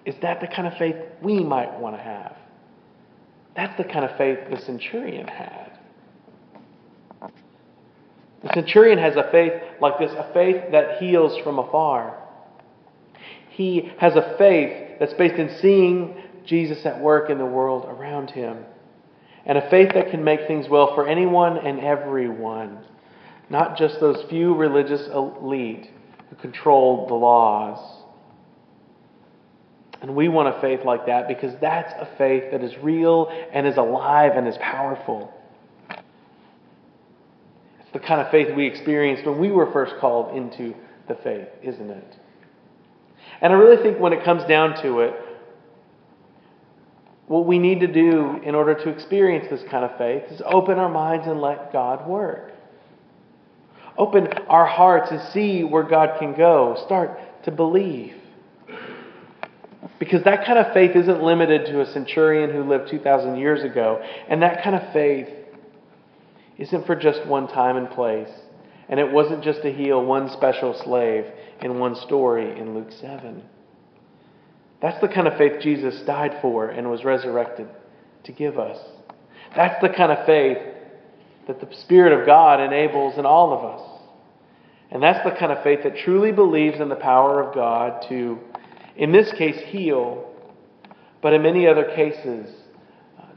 Is 0.04 0.14
that 0.23 0.40
the 0.40 0.47
kind 0.47 0.66
of 0.66 0.76
faith 0.78 0.97
we 1.23 1.42
might 1.45 1.78
want 1.78 1.97
to 1.97 2.02
have? 2.02 2.37
That's 3.54 3.76
the 3.76 3.85
kind 3.85 4.04
of 4.04 4.16
faith 4.16 4.38
the 4.50 4.61
centurion 4.61 5.28
had. 5.28 5.78
The 8.42 8.52
centurion 8.54 8.99
has 8.99 9.14
a 9.14 9.31
faith 9.31 9.52
like 9.81 9.99
this, 9.99 10.11
a 10.12 10.33
faith 10.33 10.73
that 10.73 10.99
heals 10.99 11.38
from 11.45 11.59
afar. 11.59 12.19
He 13.50 13.92
has 13.99 14.16
a 14.16 14.35
faith 14.37 14.99
that's 14.99 15.12
based 15.14 15.37
in 15.37 15.54
seeing 15.61 16.16
Jesus 16.46 16.84
at 16.84 17.00
work 17.00 17.30
in 17.30 17.38
the 17.38 17.46
world 17.46 17.84
around 17.87 18.30
him, 18.30 18.58
and 19.44 19.58
a 19.58 19.70
faith 19.70 19.92
that 19.94 20.11
can 20.11 20.22
make 20.22 20.46
things 20.46 20.68
well 20.68 20.94
for 20.94 21.08
anyone 21.08 21.58
and 21.58 21.80
everyone, 21.80 22.78
not 23.50 23.76
just 23.76 24.00
those 24.00 24.25
few 24.30 24.54
religious 24.54 25.08
elite 25.12 25.90
who 26.30 26.37
controlled 26.37 27.11
the 27.11 27.14
laws. 27.14 28.02
And 30.00 30.16
we 30.16 30.28
want 30.28 30.56
a 30.56 30.61
faith 30.61 30.80
like 30.84 31.06
that 31.06 31.28
because 31.28 31.54
that's 31.61 31.92
a 31.92 32.08
faith 32.18 32.44
that 32.50 32.62
is 32.62 32.72
real 32.82 33.28
and 33.52 33.66
is 33.66 33.76
alive 33.76 34.32
and 34.37 34.49
is 34.49 34.56
powerful. 34.58 35.32
It's 37.80 37.92
the 37.92 38.00
kind 38.00 38.20
of 38.20 38.30
faith 38.30 38.49
we 38.56 38.66
experienced 38.66 39.25
when 39.26 39.38
we 39.38 39.50
were 39.50 39.70
first 39.72 39.94
called 40.00 40.37
into 40.37 40.75
the 41.06 41.14
faith, 41.16 41.49
isn't 41.62 41.90
it? 41.90 42.16
And 43.40 43.52
I 43.52 43.56
really 43.56 43.82
think 43.82 43.99
when 44.00 44.12
it 44.12 44.25
comes 44.25 44.44
down 44.44 44.82
to 44.82 45.00
it, 45.00 45.14
what 47.26 47.47
we 47.47 47.59
need 47.59 47.81
to 47.81 47.87
do 47.87 48.41
in 48.43 48.55
order 48.55 48.75
to 48.75 48.88
experience 48.91 49.47
this 49.50 49.62
kind 49.71 49.85
of 49.85 49.97
faith 49.97 50.25
is 50.31 50.43
open 50.45 50.79
our 50.79 50.88
minds 50.88 51.26
and 51.26 51.41
let 51.41 51.73
God 51.73 52.07
work. 52.07 52.52
Open 53.97 54.26
our 54.49 54.67
hearts 54.67 55.11
and 55.11 55.21
see 55.33 55.64
where 55.64 55.83
God 55.83 56.19
can 56.19 56.35
go. 56.35 56.81
Start 56.85 57.19
to 57.45 57.50
believe. 57.50 58.14
Because 59.99 60.25
that 60.25 60.45
kind 60.45 60.59
of 60.59 60.73
faith 60.73 60.97
isn't 60.97 61.23
limited 61.23 61.67
to 61.67 61.81
a 61.81 61.93
centurion 61.93 62.50
who 62.50 62.64
lived 62.64 62.91
2,000 62.91 63.37
years 63.37 63.62
ago. 63.62 64.02
And 64.29 64.43
that 64.43 64.64
kind 64.64 64.75
of 64.75 64.93
faith 64.93 65.29
isn't 66.59 66.87
for 66.87 66.97
just 66.97 67.25
one 67.26 67.49
time 67.49 67.76
and 67.76 67.91
place. 67.91 68.31
And 68.88 68.99
it 68.99 69.11
wasn't 69.11 69.45
just 69.45 69.62
to 69.62 69.73
heal 69.73 70.05
one 70.05 70.31
special 70.31 70.75
slave 70.85 71.25
in 71.61 71.79
one 71.79 71.95
story 71.95 72.59
in 72.59 72.75
Luke 72.75 72.93
7. 73.00 73.43
That's 74.83 75.01
the 75.01 75.09
kind 75.09 75.29
of 75.29 75.39
faith 75.39 75.62
Jesus 75.62 76.03
died 76.03 76.39
for 76.43 76.69
and 76.69 76.91
was 76.91 77.05
resurrected 77.05 77.69
to 78.25 78.33
give 78.33 78.59
us. 78.59 78.79
That's 79.55 79.81
the 79.81 79.89
kind 79.89 80.11
of 80.11 80.27
faith 80.27 80.59
that 81.47 81.61
the 81.61 81.75
Spirit 81.77 82.19
of 82.19 82.27
God 82.27 82.61
enables 82.61 83.19
in 83.19 83.25
all 83.25 83.53
of 83.53 83.65
us. 83.65 83.89
And 84.91 85.03
that's 85.03 85.25
the 85.25 85.35
kind 85.39 85.53
of 85.53 85.62
faith 85.62 85.81
that 85.85 85.97
truly 86.05 86.33
believes 86.33 86.81
in 86.81 86.89
the 86.89 86.97
power 86.97 87.41
of 87.41 87.55
God 87.55 88.05
to, 88.09 88.39
in 88.97 89.12
this 89.12 89.33
case, 89.39 89.59
heal, 89.67 90.31
but 91.23 91.33
in 91.33 91.43
many 91.43 91.67
other 91.67 91.85
cases, 91.85 92.53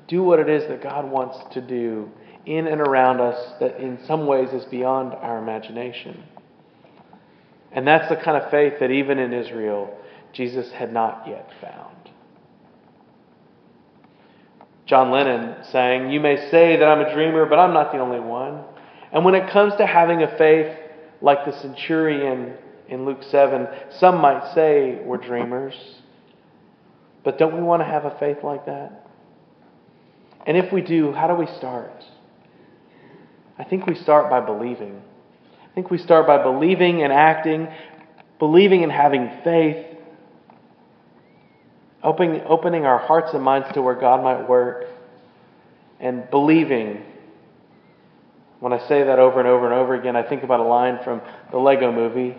do 0.07 0.23
what 0.23 0.39
it 0.39 0.49
is 0.49 0.67
that 0.67 0.83
God 0.83 1.09
wants 1.09 1.37
to 1.53 1.61
do 1.61 2.09
in 2.45 2.67
and 2.67 2.81
around 2.81 3.21
us 3.21 3.53
that 3.59 3.79
in 3.79 3.99
some 4.05 4.27
ways 4.27 4.49
is 4.49 4.65
beyond 4.65 5.13
our 5.13 5.39
imagination. 5.39 6.23
And 7.71 7.87
that's 7.87 8.09
the 8.09 8.15
kind 8.15 8.41
of 8.41 8.51
faith 8.51 8.73
that 8.79 8.91
even 8.91 9.17
in 9.17 9.33
Israel, 9.33 9.97
Jesus 10.35 10.69
had 10.71 10.93
not 10.93 11.25
yet 11.27 11.49
found. 11.61 11.95
John 14.85 15.09
Lennon 15.09 15.63
saying, 15.71 16.11
You 16.11 16.19
may 16.19 16.35
say 16.51 16.77
that 16.77 16.85
I'm 16.85 17.01
a 17.01 17.13
dreamer, 17.13 17.45
but 17.45 17.57
I'm 17.57 17.73
not 17.73 17.91
the 17.91 17.99
only 17.99 18.19
one. 18.19 18.63
And 19.11 19.23
when 19.23 19.33
it 19.33 19.49
comes 19.49 19.73
to 19.77 19.85
having 19.85 20.21
a 20.21 20.37
faith 20.37 20.77
like 21.21 21.45
the 21.45 21.59
centurion 21.61 22.53
in 22.87 23.05
Luke 23.05 23.23
7, 23.31 23.67
some 23.97 24.19
might 24.19 24.53
say 24.53 24.99
we're 25.03 25.17
dreamers. 25.17 25.73
But 27.23 27.39
don't 27.39 27.55
we 27.55 27.61
want 27.61 27.81
to 27.81 27.85
have 27.85 28.05
a 28.05 28.15
faith 28.19 28.43
like 28.43 28.65
that? 28.67 29.07
And 30.45 30.57
if 30.57 30.71
we 30.71 30.81
do, 30.81 31.11
how 31.13 31.27
do 31.27 31.33
we 31.33 31.47
start? 31.57 32.03
I 33.57 33.63
think 33.63 33.87
we 33.87 33.95
start 33.95 34.29
by 34.29 34.41
believing. 34.41 35.01
I 35.63 35.73
think 35.73 35.89
we 35.89 35.97
start 35.97 36.27
by 36.27 36.43
believing 36.43 37.01
and 37.03 37.11
acting, 37.11 37.67
believing 38.37 38.83
and 38.83 38.91
having 38.91 39.31
faith, 39.43 39.94
opening, 42.05 42.41
opening 42.47 42.85
our 42.85 42.99
hearts 42.99 43.31
and 43.33 43.43
minds 43.43 43.67
to 43.73 43.81
where 43.81 43.95
God 43.95 44.23
might 44.23 44.47
work, 44.47 44.85
and 45.99 46.29
believing. 46.29 47.03
When 48.59 48.71
I 48.71 48.87
say 48.87 49.03
that 49.03 49.19
over 49.19 49.39
and 49.39 49.47
over 49.47 49.65
and 49.65 49.73
over 49.73 49.95
again, 49.95 50.15
I 50.15 50.23
think 50.23 50.43
about 50.43 50.59
a 50.59 50.63
line 50.63 50.99
from 51.03 51.21
the 51.51 51.57
Lego 51.57 51.91
movie 51.91 52.37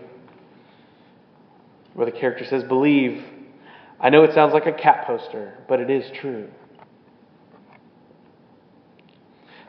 where 1.94 2.06
the 2.06 2.12
character 2.12 2.44
says, 2.48 2.62
Believe. 2.64 3.22
I 3.98 4.10
know 4.10 4.24
it 4.24 4.34
sounds 4.34 4.52
like 4.52 4.66
a 4.66 4.72
cat 4.72 5.06
poster, 5.06 5.58
but 5.68 5.80
it 5.80 5.90
is 5.90 6.04
true. 6.20 6.48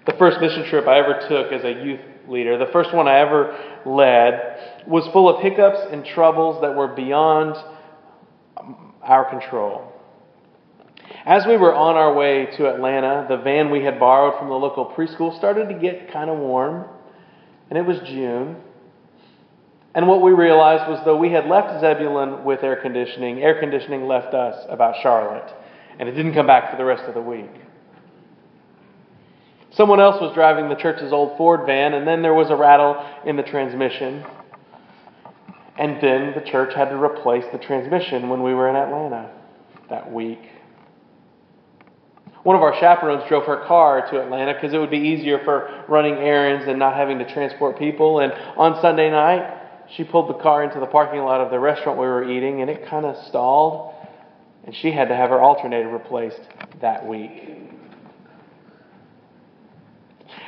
The 0.05 0.13
first 0.13 0.39
mission 0.41 0.65
trip 0.69 0.87
I 0.87 0.99
ever 0.99 1.25
took 1.27 1.51
as 1.51 1.63
a 1.63 1.83
youth 1.83 2.01
leader, 2.27 2.57
the 2.57 2.71
first 2.71 2.93
one 2.93 3.07
I 3.07 3.19
ever 3.19 3.57
led, 3.85 4.85
was 4.85 5.07
full 5.13 5.29
of 5.29 5.41
hiccups 5.41 5.79
and 5.91 6.05
troubles 6.05 6.61
that 6.61 6.75
were 6.75 6.89
beyond 6.89 7.55
our 9.07 9.29
control. 9.29 9.93
As 11.25 11.45
we 11.45 11.57
were 11.57 11.73
on 11.73 11.95
our 11.95 12.13
way 12.13 12.45
to 12.57 12.73
Atlanta, 12.73 13.25
the 13.29 13.37
van 13.37 13.71
we 13.71 13.83
had 13.83 13.99
borrowed 13.99 14.37
from 14.37 14.49
the 14.49 14.55
local 14.55 14.85
preschool 14.85 15.35
started 15.37 15.69
to 15.69 15.73
get 15.73 16.11
kind 16.11 16.29
of 16.29 16.37
warm, 16.37 16.85
and 17.69 17.77
it 17.77 17.85
was 17.85 17.97
June. 17.99 18.57
And 19.95 20.07
what 20.07 20.21
we 20.21 20.31
realized 20.31 20.89
was 20.89 21.01
though 21.05 21.17
we 21.17 21.31
had 21.31 21.47
left 21.47 21.81
Zebulon 21.81 22.43
with 22.43 22.63
air 22.63 22.75
conditioning, 22.75 23.41
air 23.41 23.59
conditioning 23.59 24.05
left 24.05 24.33
us 24.33 24.65
about 24.69 24.95
Charlotte, 25.01 25.51
and 25.97 26.07
it 26.07 26.11
didn't 26.11 26.33
come 26.33 26.47
back 26.47 26.69
for 26.69 26.77
the 26.77 26.85
rest 26.85 27.03
of 27.03 27.13
the 27.13 27.21
week. 27.21 27.49
Someone 29.71 29.99
else 29.99 30.19
was 30.21 30.33
driving 30.33 30.69
the 30.69 30.75
church's 30.75 31.13
old 31.13 31.37
Ford 31.37 31.65
van, 31.65 31.93
and 31.93 32.07
then 32.07 32.21
there 32.21 32.33
was 32.33 32.49
a 32.49 32.55
rattle 32.55 33.03
in 33.25 33.35
the 33.35 33.43
transmission. 33.43 34.23
And 35.77 36.01
then 36.01 36.33
the 36.33 36.49
church 36.49 36.73
had 36.73 36.89
to 36.89 36.95
replace 36.95 37.45
the 37.51 37.59
transmission 37.59 38.29
when 38.29 38.41
we 38.41 38.53
were 38.53 38.69
in 38.69 38.75
Atlanta 38.75 39.31
that 39.89 40.11
week. 40.11 40.39
One 42.43 42.55
of 42.55 42.61
our 42.61 42.79
chaperones 42.79 43.27
drove 43.27 43.45
her 43.45 43.65
car 43.67 44.09
to 44.09 44.21
Atlanta 44.21 44.53
because 44.53 44.73
it 44.73 44.77
would 44.77 44.89
be 44.89 44.97
easier 44.97 45.43
for 45.43 45.83
running 45.87 46.15
errands 46.15 46.65
and 46.67 46.79
not 46.79 46.95
having 46.95 47.19
to 47.19 47.33
transport 47.33 47.77
people. 47.77 48.21
And 48.21 48.31
on 48.57 48.81
Sunday 48.81 49.11
night, 49.11 49.53
she 49.95 50.03
pulled 50.03 50.29
the 50.29 50.41
car 50.41 50.63
into 50.63 50.79
the 50.79 50.85
parking 50.85 51.19
lot 51.19 51.41
of 51.41 51.51
the 51.51 51.59
restaurant 51.59 51.99
we 51.99 52.05
were 52.05 52.29
eating, 52.29 52.61
and 52.61 52.69
it 52.69 52.87
kind 52.87 53.05
of 53.05 53.15
stalled. 53.27 53.93
And 54.65 54.75
she 54.75 54.91
had 54.91 55.09
to 55.09 55.15
have 55.15 55.29
her 55.29 55.41
alternator 55.41 55.89
replaced 55.89 56.39
that 56.81 57.05
week. 57.05 57.31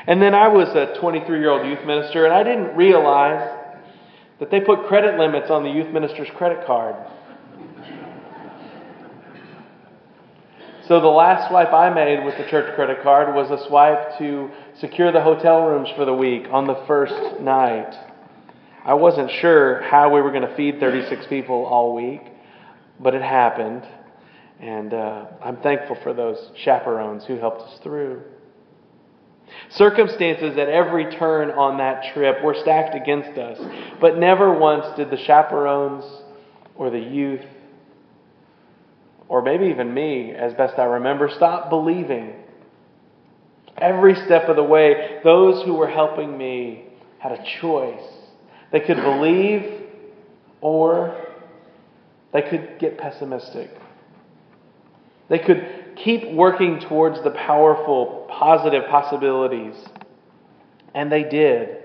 And 0.08 0.22
then 0.22 0.34
I 0.34 0.48
was 0.48 0.70
a 0.70 1.00
23 1.00 1.40
year 1.40 1.50
old 1.50 1.68
youth 1.68 1.86
minister, 1.86 2.26
and 2.26 2.34
I 2.34 2.44
didn't 2.44 2.76
realize 2.76 3.59
that 4.40 4.52
they 4.52 4.62
put 4.62 4.88
credit 4.88 5.20
limits 5.20 5.50
on 5.50 5.64
the 5.64 5.70
youth 5.70 5.92
minister's 5.94 6.30
credit 6.36 6.66
card. 6.66 6.96
So 10.88 11.00
the 11.00 11.08
last 11.08 11.50
swipe 11.50 11.72
I 11.72 11.94
made 11.94 12.26
with 12.26 12.36
the 12.38 12.50
church 12.50 12.74
credit 12.74 13.04
card 13.04 13.36
was 13.36 13.52
a 13.52 13.68
swipe 13.68 14.18
to 14.18 14.50
secure 14.80 15.12
the 15.12 15.22
hotel 15.22 15.68
rooms 15.68 15.88
for 15.96 16.04
the 16.04 16.16
week 16.16 16.48
on 16.52 16.66
the 16.66 16.84
first 16.88 17.40
night. 17.40 17.94
I 18.84 18.96
wasn't 18.96 19.30
sure 19.40 19.84
how 19.84 20.12
we 20.12 20.20
were 20.22 20.32
going 20.32 20.48
to 20.48 20.56
feed 20.56 20.80
36 20.80 21.28
people 21.28 21.64
all 21.66 21.94
week, 21.94 22.22
but 23.00 23.14
it 23.14 23.22
happened. 23.22 23.84
And 24.60 24.94
uh, 24.94 25.26
I'm 25.44 25.58
thankful 25.58 25.96
for 26.02 26.14
those 26.14 26.38
chaperones 26.64 27.24
who 27.26 27.38
helped 27.38 27.62
us 27.62 27.80
through. 27.84 28.24
Circumstances 29.72 30.58
at 30.58 30.68
every 30.68 31.16
turn 31.16 31.52
on 31.52 31.78
that 31.78 32.12
trip 32.14 32.44
were 32.44 32.56
stacked 32.56 32.96
against 32.96 33.38
us, 33.38 33.60
but 34.02 34.18
never 34.18 34.58
once 34.58 34.86
did 34.96 35.12
the 35.12 35.18
chaperones 35.18 36.04
or 36.76 36.90
the 36.90 37.00
youth, 37.00 37.46
or 39.28 39.44
maybe 39.44 39.66
even 39.68 39.94
me, 39.94 40.32
as 40.32 40.54
best 40.56 40.80
I 40.80 40.86
remember, 40.86 41.30
stop 41.30 41.70
believing. 41.70 42.34
Every 43.78 44.16
step 44.26 44.50
of 44.50 44.56
the 44.56 44.64
way, 44.64 45.20
those 45.24 45.64
who 45.66 45.76
were 45.76 45.88
helping 45.88 46.36
me 46.36 46.86
had 47.20 47.34
a 47.34 47.46
choice. 47.62 48.02
They 48.72 48.80
could 48.80 48.98
believe 48.98 49.84
or 50.62 51.16
they 52.34 52.42
could 52.42 52.80
get 52.80 52.98
pessimistic. 52.98 53.70
They 55.30 55.40
could 55.40 55.89
keep 56.04 56.32
working 56.32 56.80
towards 56.82 57.22
the 57.24 57.32
powerful, 57.32 58.28
positive 58.30 58.84
possibilities. 58.90 59.76
And 60.94 61.12
they 61.12 61.24
did. 61.24 61.78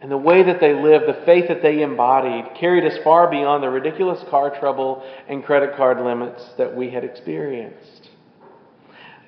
And 0.00 0.10
the 0.10 0.16
way 0.16 0.42
that 0.42 0.60
they 0.60 0.74
lived, 0.74 1.06
the 1.06 1.24
faith 1.24 1.46
that 1.48 1.62
they 1.62 1.82
embodied, 1.82 2.56
carried 2.58 2.84
us 2.90 2.98
far 3.04 3.30
beyond 3.30 3.62
the 3.62 3.70
ridiculous 3.70 4.22
car 4.30 4.58
trouble 4.58 5.04
and 5.28 5.44
credit 5.44 5.76
card 5.76 6.04
limits 6.04 6.44
that 6.58 6.74
we 6.74 6.90
had 6.90 7.04
experienced. 7.04 8.10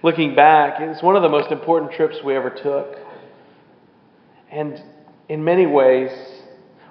Looking 0.02 0.34
back, 0.34 0.80
it's 0.80 1.02
one 1.02 1.16
of 1.16 1.22
the 1.22 1.28
most 1.28 1.52
important 1.52 1.92
trips 1.92 2.16
we 2.24 2.34
ever 2.34 2.50
took. 2.50 2.98
And 4.50 4.82
in 5.28 5.44
many 5.44 5.66
ways, 5.66 6.10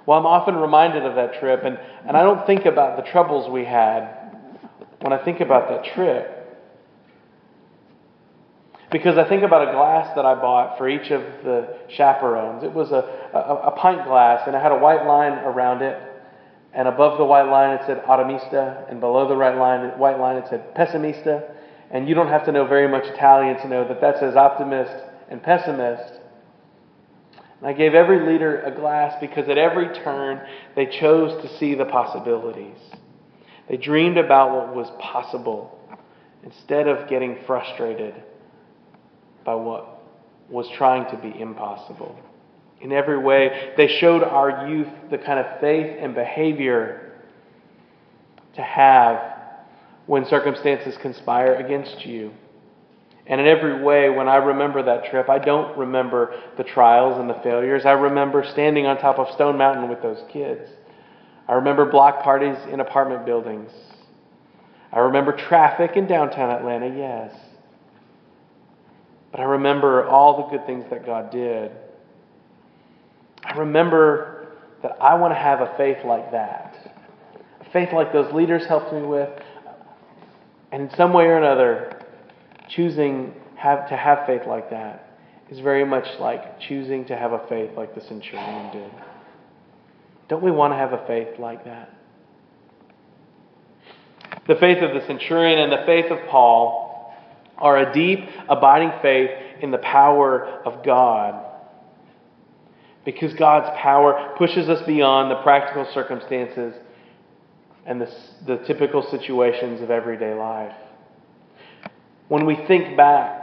well, 0.06 0.18
I'm 0.18 0.26
often 0.26 0.56
reminded 0.56 1.04
of 1.04 1.14
that 1.14 1.38
trip, 1.38 1.62
and, 1.64 1.78
and 2.06 2.16
I 2.16 2.22
don't 2.22 2.46
think 2.46 2.66
about 2.66 2.96
the 2.96 3.10
troubles 3.10 3.50
we 3.50 3.64
had 3.64 4.32
when 5.00 5.12
I 5.12 5.22
think 5.24 5.40
about 5.40 5.68
that 5.68 5.94
trip. 5.94 6.43
Because 8.94 9.18
I 9.18 9.28
think 9.28 9.42
about 9.42 9.68
a 9.68 9.72
glass 9.72 10.14
that 10.14 10.24
I 10.24 10.36
bought 10.36 10.78
for 10.78 10.88
each 10.88 11.10
of 11.10 11.20
the 11.42 11.78
chaperones. 11.88 12.62
It 12.62 12.72
was 12.72 12.92
a, 12.92 13.02
a, 13.34 13.66
a 13.66 13.70
pint 13.72 14.06
glass, 14.06 14.42
and 14.46 14.54
it 14.54 14.62
had 14.62 14.70
a 14.70 14.78
white 14.78 15.04
line 15.04 15.32
around 15.32 15.82
it. 15.82 16.00
And 16.72 16.86
above 16.86 17.18
the 17.18 17.24
white 17.24 17.50
line, 17.50 17.76
it 17.76 17.80
said 17.88 18.04
Ottimista, 18.04 18.88
and 18.88 19.00
below 19.00 19.26
the 19.26 19.34
right 19.34 19.58
line, 19.58 19.98
white 19.98 20.20
line, 20.20 20.36
it 20.36 20.44
said 20.48 20.76
Pessimista. 20.76 21.56
And 21.90 22.08
you 22.08 22.14
don't 22.14 22.28
have 22.28 22.44
to 22.44 22.52
know 22.52 22.68
very 22.68 22.86
much 22.86 23.02
Italian 23.06 23.56
to 23.62 23.68
know 23.68 23.88
that 23.88 24.00
that 24.00 24.20
says 24.20 24.36
optimist 24.36 24.94
and 25.28 25.42
pessimist. 25.42 26.20
And 27.58 27.66
I 27.66 27.72
gave 27.72 27.94
every 27.94 28.32
leader 28.32 28.60
a 28.60 28.70
glass 28.70 29.16
because 29.20 29.48
at 29.48 29.58
every 29.58 29.92
turn, 30.04 30.40
they 30.76 30.86
chose 30.86 31.42
to 31.42 31.58
see 31.58 31.74
the 31.74 31.86
possibilities. 31.86 32.78
They 33.68 33.76
dreamed 33.76 34.18
about 34.18 34.52
what 34.52 34.76
was 34.76 34.88
possible 35.00 35.80
instead 36.44 36.86
of 36.86 37.08
getting 37.08 37.38
frustrated 37.44 38.14
by 39.44 39.54
what 39.54 40.02
was 40.48 40.68
trying 40.76 41.10
to 41.10 41.16
be 41.16 41.40
impossible. 41.40 42.18
In 42.80 42.92
every 42.92 43.18
way, 43.18 43.72
they 43.76 43.88
showed 43.88 44.22
our 44.22 44.68
youth 44.68 44.88
the 45.10 45.18
kind 45.18 45.38
of 45.38 45.60
faith 45.60 45.96
and 45.98 46.14
behavior 46.14 47.12
to 48.56 48.62
have 48.62 49.34
when 50.06 50.26
circumstances 50.26 50.94
conspire 51.00 51.54
against 51.54 52.04
you. 52.04 52.32
And 53.26 53.40
in 53.40 53.46
every 53.46 53.82
way, 53.82 54.10
when 54.10 54.28
I 54.28 54.36
remember 54.36 54.82
that 54.82 55.06
trip, 55.10 55.30
I 55.30 55.38
don't 55.38 55.76
remember 55.78 56.38
the 56.58 56.64
trials 56.64 57.18
and 57.18 57.28
the 57.28 57.40
failures. 57.42 57.86
I 57.86 57.92
remember 57.92 58.44
standing 58.52 58.86
on 58.86 58.98
top 58.98 59.18
of 59.18 59.34
Stone 59.34 59.56
Mountain 59.56 59.88
with 59.88 60.02
those 60.02 60.22
kids. 60.30 60.68
I 61.48 61.54
remember 61.54 61.90
block 61.90 62.22
parties 62.22 62.56
in 62.70 62.80
apartment 62.80 63.24
buildings. 63.24 63.70
I 64.92 64.98
remember 65.00 65.32
traffic 65.32 65.96
in 65.96 66.06
downtown 66.06 66.50
Atlanta, 66.50 66.88
yes. 66.88 67.34
But 69.34 69.40
I 69.40 69.44
remember 69.46 70.06
all 70.06 70.44
the 70.48 70.56
good 70.56 70.64
things 70.64 70.84
that 70.90 71.04
God 71.04 71.32
did. 71.32 71.72
I 73.42 73.58
remember 73.58 74.46
that 74.80 74.96
I 75.00 75.16
want 75.16 75.34
to 75.34 75.36
have 75.36 75.60
a 75.60 75.74
faith 75.76 75.96
like 76.04 76.30
that. 76.30 76.76
A 77.60 77.68
faith 77.72 77.88
like 77.92 78.12
those 78.12 78.32
leaders 78.32 78.64
helped 78.68 78.92
me 78.92 79.02
with. 79.02 79.36
And 80.70 80.82
in 80.82 80.96
some 80.96 81.12
way 81.12 81.24
or 81.24 81.36
another, 81.36 82.00
choosing 82.68 83.34
have, 83.56 83.88
to 83.88 83.96
have 83.96 84.24
faith 84.24 84.42
like 84.46 84.70
that 84.70 85.18
is 85.50 85.58
very 85.58 85.84
much 85.84 86.06
like 86.20 86.60
choosing 86.60 87.04
to 87.06 87.16
have 87.16 87.32
a 87.32 87.44
faith 87.48 87.70
like 87.76 87.92
the 87.96 88.02
centurion 88.02 88.70
did. 88.70 88.90
Don't 90.28 90.44
we 90.44 90.52
want 90.52 90.74
to 90.74 90.76
have 90.76 90.92
a 90.92 91.04
faith 91.08 91.40
like 91.40 91.64
that? 91.64 91.92
The 94.46 94.54
faith 94.54 94.80
of 94.80 94.94
the 94.94 95.04
centurion 95.08 95.58
and 95.58 95.72
the 95.72 95.84
faith 95.86 96.12
of 96.12 96.20
Paul 96.28 96.83
are 97.58 97.78
a 97.78 97.92
deep, 97.92 98.20
abiding 98.48 98.92
faith 99.00 99.30
in 99.60 99.70
the 99.70 99.78
power 99.78 100.44
of 100.64 100.84
God. 100.84 101.42
Because 103.04 103.34
God's 103.34 103.68
power 103.80 104.34
pushes 104.38 104.68
us 104.68 104.84
beyond 104.86 105.30
the 105.30 105.42
practical 105.42 105.86
circumstances 105.92 106.74
and 107.86 108.00
the, 108.00 108.10
the 108.46 108.56
typical 108.66 109.02
situations 109.10 109.82
of 109.82 109.90
everyday 109.90 110.34
life. 110.34 110.74
When 112.28 112.46
we 112.46 112.56
think 112.66 112.96
back 112.96 113.42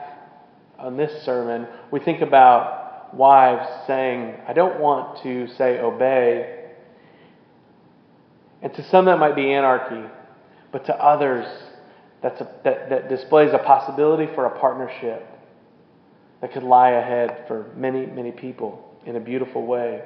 on 0.79 0.97
this 0.97 1.23
sermon, 1.23 1.67
we 1.91 1.99
think 1.99 2.21
about 2.21 3.13
wives 3.13 3.67
saying, 3.85 4.35
I 4.47 4.53
don't 4.53 4.79
want 4.79 5.21
to 5.23 5.47
say 5.55 5.79
obey. 5.79 6.69
And 8.63 8.73
to 8.73 8.89
some, 8.89 9.05
that 9.05 9.19
might 9.19 9.35
be 9.35 9.51
anarchy, 9.51 10.09
but 10.71 10.85
to 10.85 10.95
others, 10.95 11.45
that's 12.21 12.39
a, 12.41 12.51
that, 12.63 12.89
that 12.89 13.09
displays 13.09 13.51
a 13.53 13.59
possibility 13.59 14.31
for 14.35 14.45
a 14.45 14.59
partnership 14.59 15.27
that 16.41 16.53
could 16.53 16.63
lie 16.63 16.91
ahead 16.91 17.45
for 17.47 17.71
many, 17.75 18.05
many 18.05 18.31
people 18.31 18.95
in 19.05 19.15
a 19.15 19.19
beautiful 19.19 19.65
way. 19.65 20.01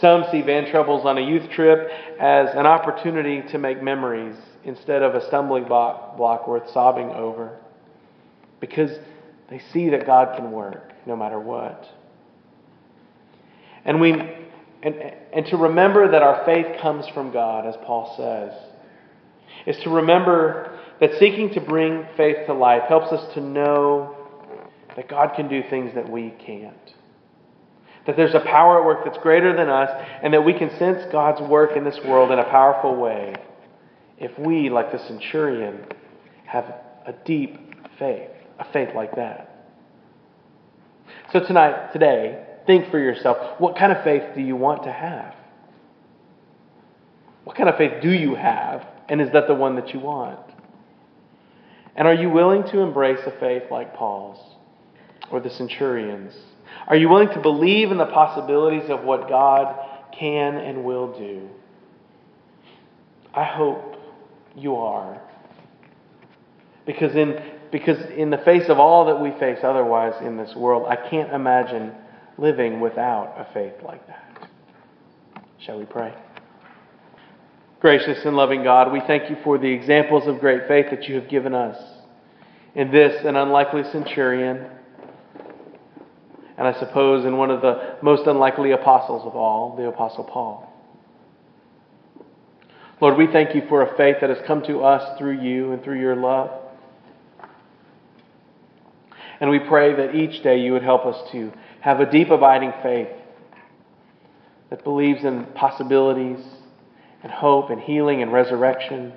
Some 0.00 0.24
see 0.30 0.42
Van 0.42 0.70
Troubles 0.70 1.04
on 1.04 1.18
a 1.18 1.20
youth 1.20 1.50
trip 1.50 1.90
as 2.18 2.48
an 2.54 2.66
opportunity 2.66 3.42
to 3.50 3.58
make 3.58 3.82
memories 3.82 4.36
instead 4.64 5.02
of 5.02 5.14
a 5.14 5.26
stumbling 5.26 5.64
block, 5.64 6.18
worth 6.46 6.70
sobbing 6.70 7.10
over 7.10 7.58
because 8.60 8.90
they 9.48 9.60
see 9.72 9.90
that 9.90 10.06
God 10.06 10.36
can 10.36 10.52
work 10.52 10.92
no 11.06 11.16
matter 11.16 11.38
what. 11.38 11.86
And 13.84 14.00
we 14.00 14.12
and, 14.82 14.94
and 15.32 15.46
to 15.46 15.56
remember 15.56 16.10
that 16.10 16.22
our 16.22 16.44
faith 16.46 16.80
comes 16.80 17.06
from 17.08 17.32
God, 17.32 17.66
as 17.66 17.74
Paul 17.84 18.14
says, 18.16 18.69
is 19.66 19.76
to 19.84 19.90
remember 19.90 20.78
that 21.00 21.10
seeking 21.18 21.50
to 21.54 21.60
bring 21.60 22.06
faith 22.16 22.46
to 22.46 22.54
life 22.54 22.82
helps 22.88 23.12
us 23.12 23.34
to 23.34 23.40
know 23.40 24.16
that 24.96 25.08
God 25.08 25.34
can 25.34 25.48
do 25.48 25.62
things 25.70 25.94
that 25.94 26.08
we 26.08 26.34
can't. 26.44 26.94
That 28.06 28.16
there's 28.16 28.34
a 28.34 28.40
power 28.40 28.80
at 28.80 28.86
work 28.86 29.04
that's 29.04 29.18
greater 29.18 29.54
than 29.56 29.68
us, 29.68 29.90
and 30.22 30.32
that 30.34 30.44
we 30.44 30.54
can 30.54 30.70
sense 30.78 31.02
God's 31.12 31.40
work 31.48 31.76
in 31.76 31.84
this 31.84 31.98
world 32.04 32.30
in 32.30 32.38
a 32.38 32.44
powerful 32.44 32.96
way 32.96 33.34
if 34.18 34.38
we, 34.38 34.68
like 34.68 34.92
the 34.92 34.98
centurion, 35.06 35.80
have 36.44 36.64
a 37.06 37.14
deep 37.24 37.58
faith, 37.98 38.30
a 38.58 38.64
faith 38.72 38.90
like 38.94 39.16
that. 39.16 39.46
So 41.32 41.40
tonight, 41.40 41.92
today, 41.92 42.44
think 42.66 42.90
for 42.90 42.98
yourself 42.98 43.58
what 43.58 43.76
kind 43.76 43.92
of 43.92 44.04
faith 44.04 44.22
do 44.34 44.40
you 44.40 44.56
want 44.56 44.84
to 44.84 44.92
have? 44.92 45.34
What 47.44 47.56
kind 47.56 47.68
of 47.68 47.76
faith 47.76 48.02
do 48.02 48.10
you 48.10 48.34
have? 48.34 48.86
And 49.10 49.20
is 49.20 49.32
that 49.32 49.48
the 49.48 49.54
one 49.54 49.74
that 49.74 49.92
you 49.92 49.98
want? 49.98 50.38
And 51.96 52.06
are 52.06 52.14
you 52.14 52.30
willing 52.30 52.62
to 52.70 52.78
embrace 52.78 53.18
a 53.26 53.32
faith 53.40 53.64
like 53.68 53.94
Paul's 53.94 54.38
or 55.32 55.40
the 55.40 55.50
centurion's? 55.50 56.32
Are 56.86 56.96
you 56.96 57.08
willing 57.08 57.28
to 57.30 57.40
believe 57.40 57.90
in 57.90 57.98
the 57.98 58.06
possibilities 58.06 58.88
of 58.88 59.02
what 59.02 59.28
God 59.28 59.76
can 60.16 60.54
and 60.56 60.84
will 60.84 61.18
do? 61.18 61.48
I 63.34 63.44
hope 63.44 63.96
you 64.56 64.76
are. 64.76 65.20
Because 66.86 67.14
in, 67.16 67.42
because 67.72 67.98
in 68.16 68.30
the 68.30 68.38
face 68.38 68.68
of 68.68 68.78
all 68.78 69.06
that 69.06 69.20
we 69.20 69.32
face 69.40 69.58
otherwise 69.64 70.14
in 70.24 70.36
this 70.36 70.54
world, 70.54 70.86
I 70.88 70.96
can't 71.10 71.32
imagine 71.32 71.92
living 72.38 72.78
without 72.78 73.34
a 73.36 73.52
faith 73.52 73.74
like 73.84 74.06
that. 74.06 74.48
Shall 75.58 75.80
we 75.80 75.84
pray? 75.84 76.14
Gracious 77.80 78.26
and 78.26 78.36
loving 78.36 78.62
God, 78.62 78.92
we 78.92 79.00
thank 79.06 79.30
you 79.30 79.38
for 79.42 79.56
the 79.56 79.70
examples 79.70 80.26
of 80.26 80.38
great 80.38 80.68
faith 80.68 80.90
that 80.90 81.08
you 81.08 81.14
have 81.14 81.30
given 81.30 81.54
us 81.54 81.82
in 82.74 82.90
this, 82.90 83.24
an 83.24 83.36
unlikely 83.36 83.84
centurion, 83.90 84.66
and 86.58 86.68
I 86.68 86.78
suppose 86.78 87.24
in 87.24 87.38
one 87.38 87.50
of 87.50 87.62
the 87.62 87.96
most 88.02 88.26
unlikely 88.26 88.72
apostles 88.72 89.26
of 89.26 89.34
all, 89.34 89.76
the 89.76 89.88
Apostle 89.88 90.24
Paul. 90.24 90.70
Lord, 93.00 93.16
we 93.16 93.26
thank 93.28 93.54
you 93.54 93.62
for 93.66 93.80
a 93.80 93.96
faith 93.96 94.16
that 94.20 94.28
has 94.28 94.46
come 94.46 94.62
to 94.64 94.84
us 94.84 95.18
through 95.18 95.40
you 95.40 95.72
and 95.72 95.82
through 95.82 96.00
your 96.00 96.16
love. 96.16 96.50
And 99.40 99.48
we 99.48 99.58
pray 99.58 99.94
that 99.94 100.14
each 100.14 100.42
day 100.42 100.60
you 100.60 100.74
would 100.74 100.82
help 100.82 101.06
us 101.06 101.30
to 101.32 101.50
have 101.80 102.00
a 102.00 102.10
deep, 102.10 102.28
abiding 102.28 102.74
faith 102.82 103.08
that 104.68 104.84
believes 104.84 105.24
in 105.24 105.46
possibilities 105.54 106.44
and 107.22 107.32
hope 107.32 107.70
and 107.70 107.80
healing 107.80 108.22
and 108.22 108.32
resurrection 108.32 109.12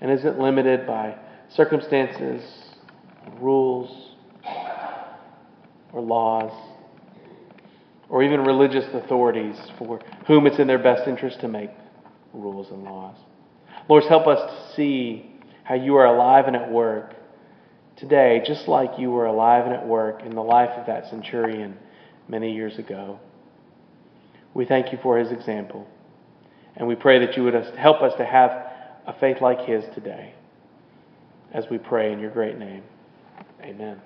and 0.00 0.10
isn't 0.10 0.38
limited 0.38 0.86
by 0.86 1.16
circumstances, 1.48 2.42
rules, 3.40 4.16
or 5.92 6.00
laws, 6.00 6.52
or 8.08 8.22
even 8.22 8.44
religious 8.44 8.84
authorities 8.92 9.56
for 9.78 10.00
whom 10.26 10.46
it's 10.46 10.58
in 10.58 10.66
their 10.66 10.78
best 10.78 11.08
interest 11.08 11.40
to 11.40 11.48
make 11.48 11.70
rules 12.32 12.70
and 12.70 12.84
laws. 12.84 13.16
Lord, 13.88 14.04
help 14.04 14.26
us 14.26 14.38
to 14.38 14.76
see 14.76 15.30
how 15.62 15.74
you 15.74 15.96
are 15.96 16.06
alive 16.06 16.46
and 16.46 16.56
at 16.56 16.70
work 16.70 17.14
today, 17.96 18.42
just 18.44 18.68
like 18.68 18.98
you 18.98 19.10
were 19.10 19.26
alive 19.26 19.66
and 19.66 19.74
at 19.74 19.86
work 19.86 20.22
in 20.22 20.34
the 20.34 20.42
life 20.42 20.70
of 20.70 20.86
that 20.86 21.08
centurion 21.08 21.76
many 22.28 22.52
years 22.52 22.78
ago. 22.78 23.18
We 24.52 24.64
thank 24.64 24.92
you 24.92 24.98
for 25.02 25.18
his 25.18 25.30
example, 25.32 25.86
and 26.76 26.86
we 26.86 26.94
pray 26.94 27.18
that 27.24 27.36
you 27.36 27.44
would 27.44 27.54
help 27.76 28.02
us 28.02 28.12
to 28.18 28.24
have 28.24 28.50
a 29.06 29.14
faith 29.20 29.40
like 29.40 29.60
his 29.60 29.84
today 29.94 30.34
as 31.52 31.64
we 31.70 31.78
pray 31.78 32.12
in 32.12 32.18
your 32.18 32.30
great 32.30 32.58
name. 32.58 32.82
Amen. 33.62 34.00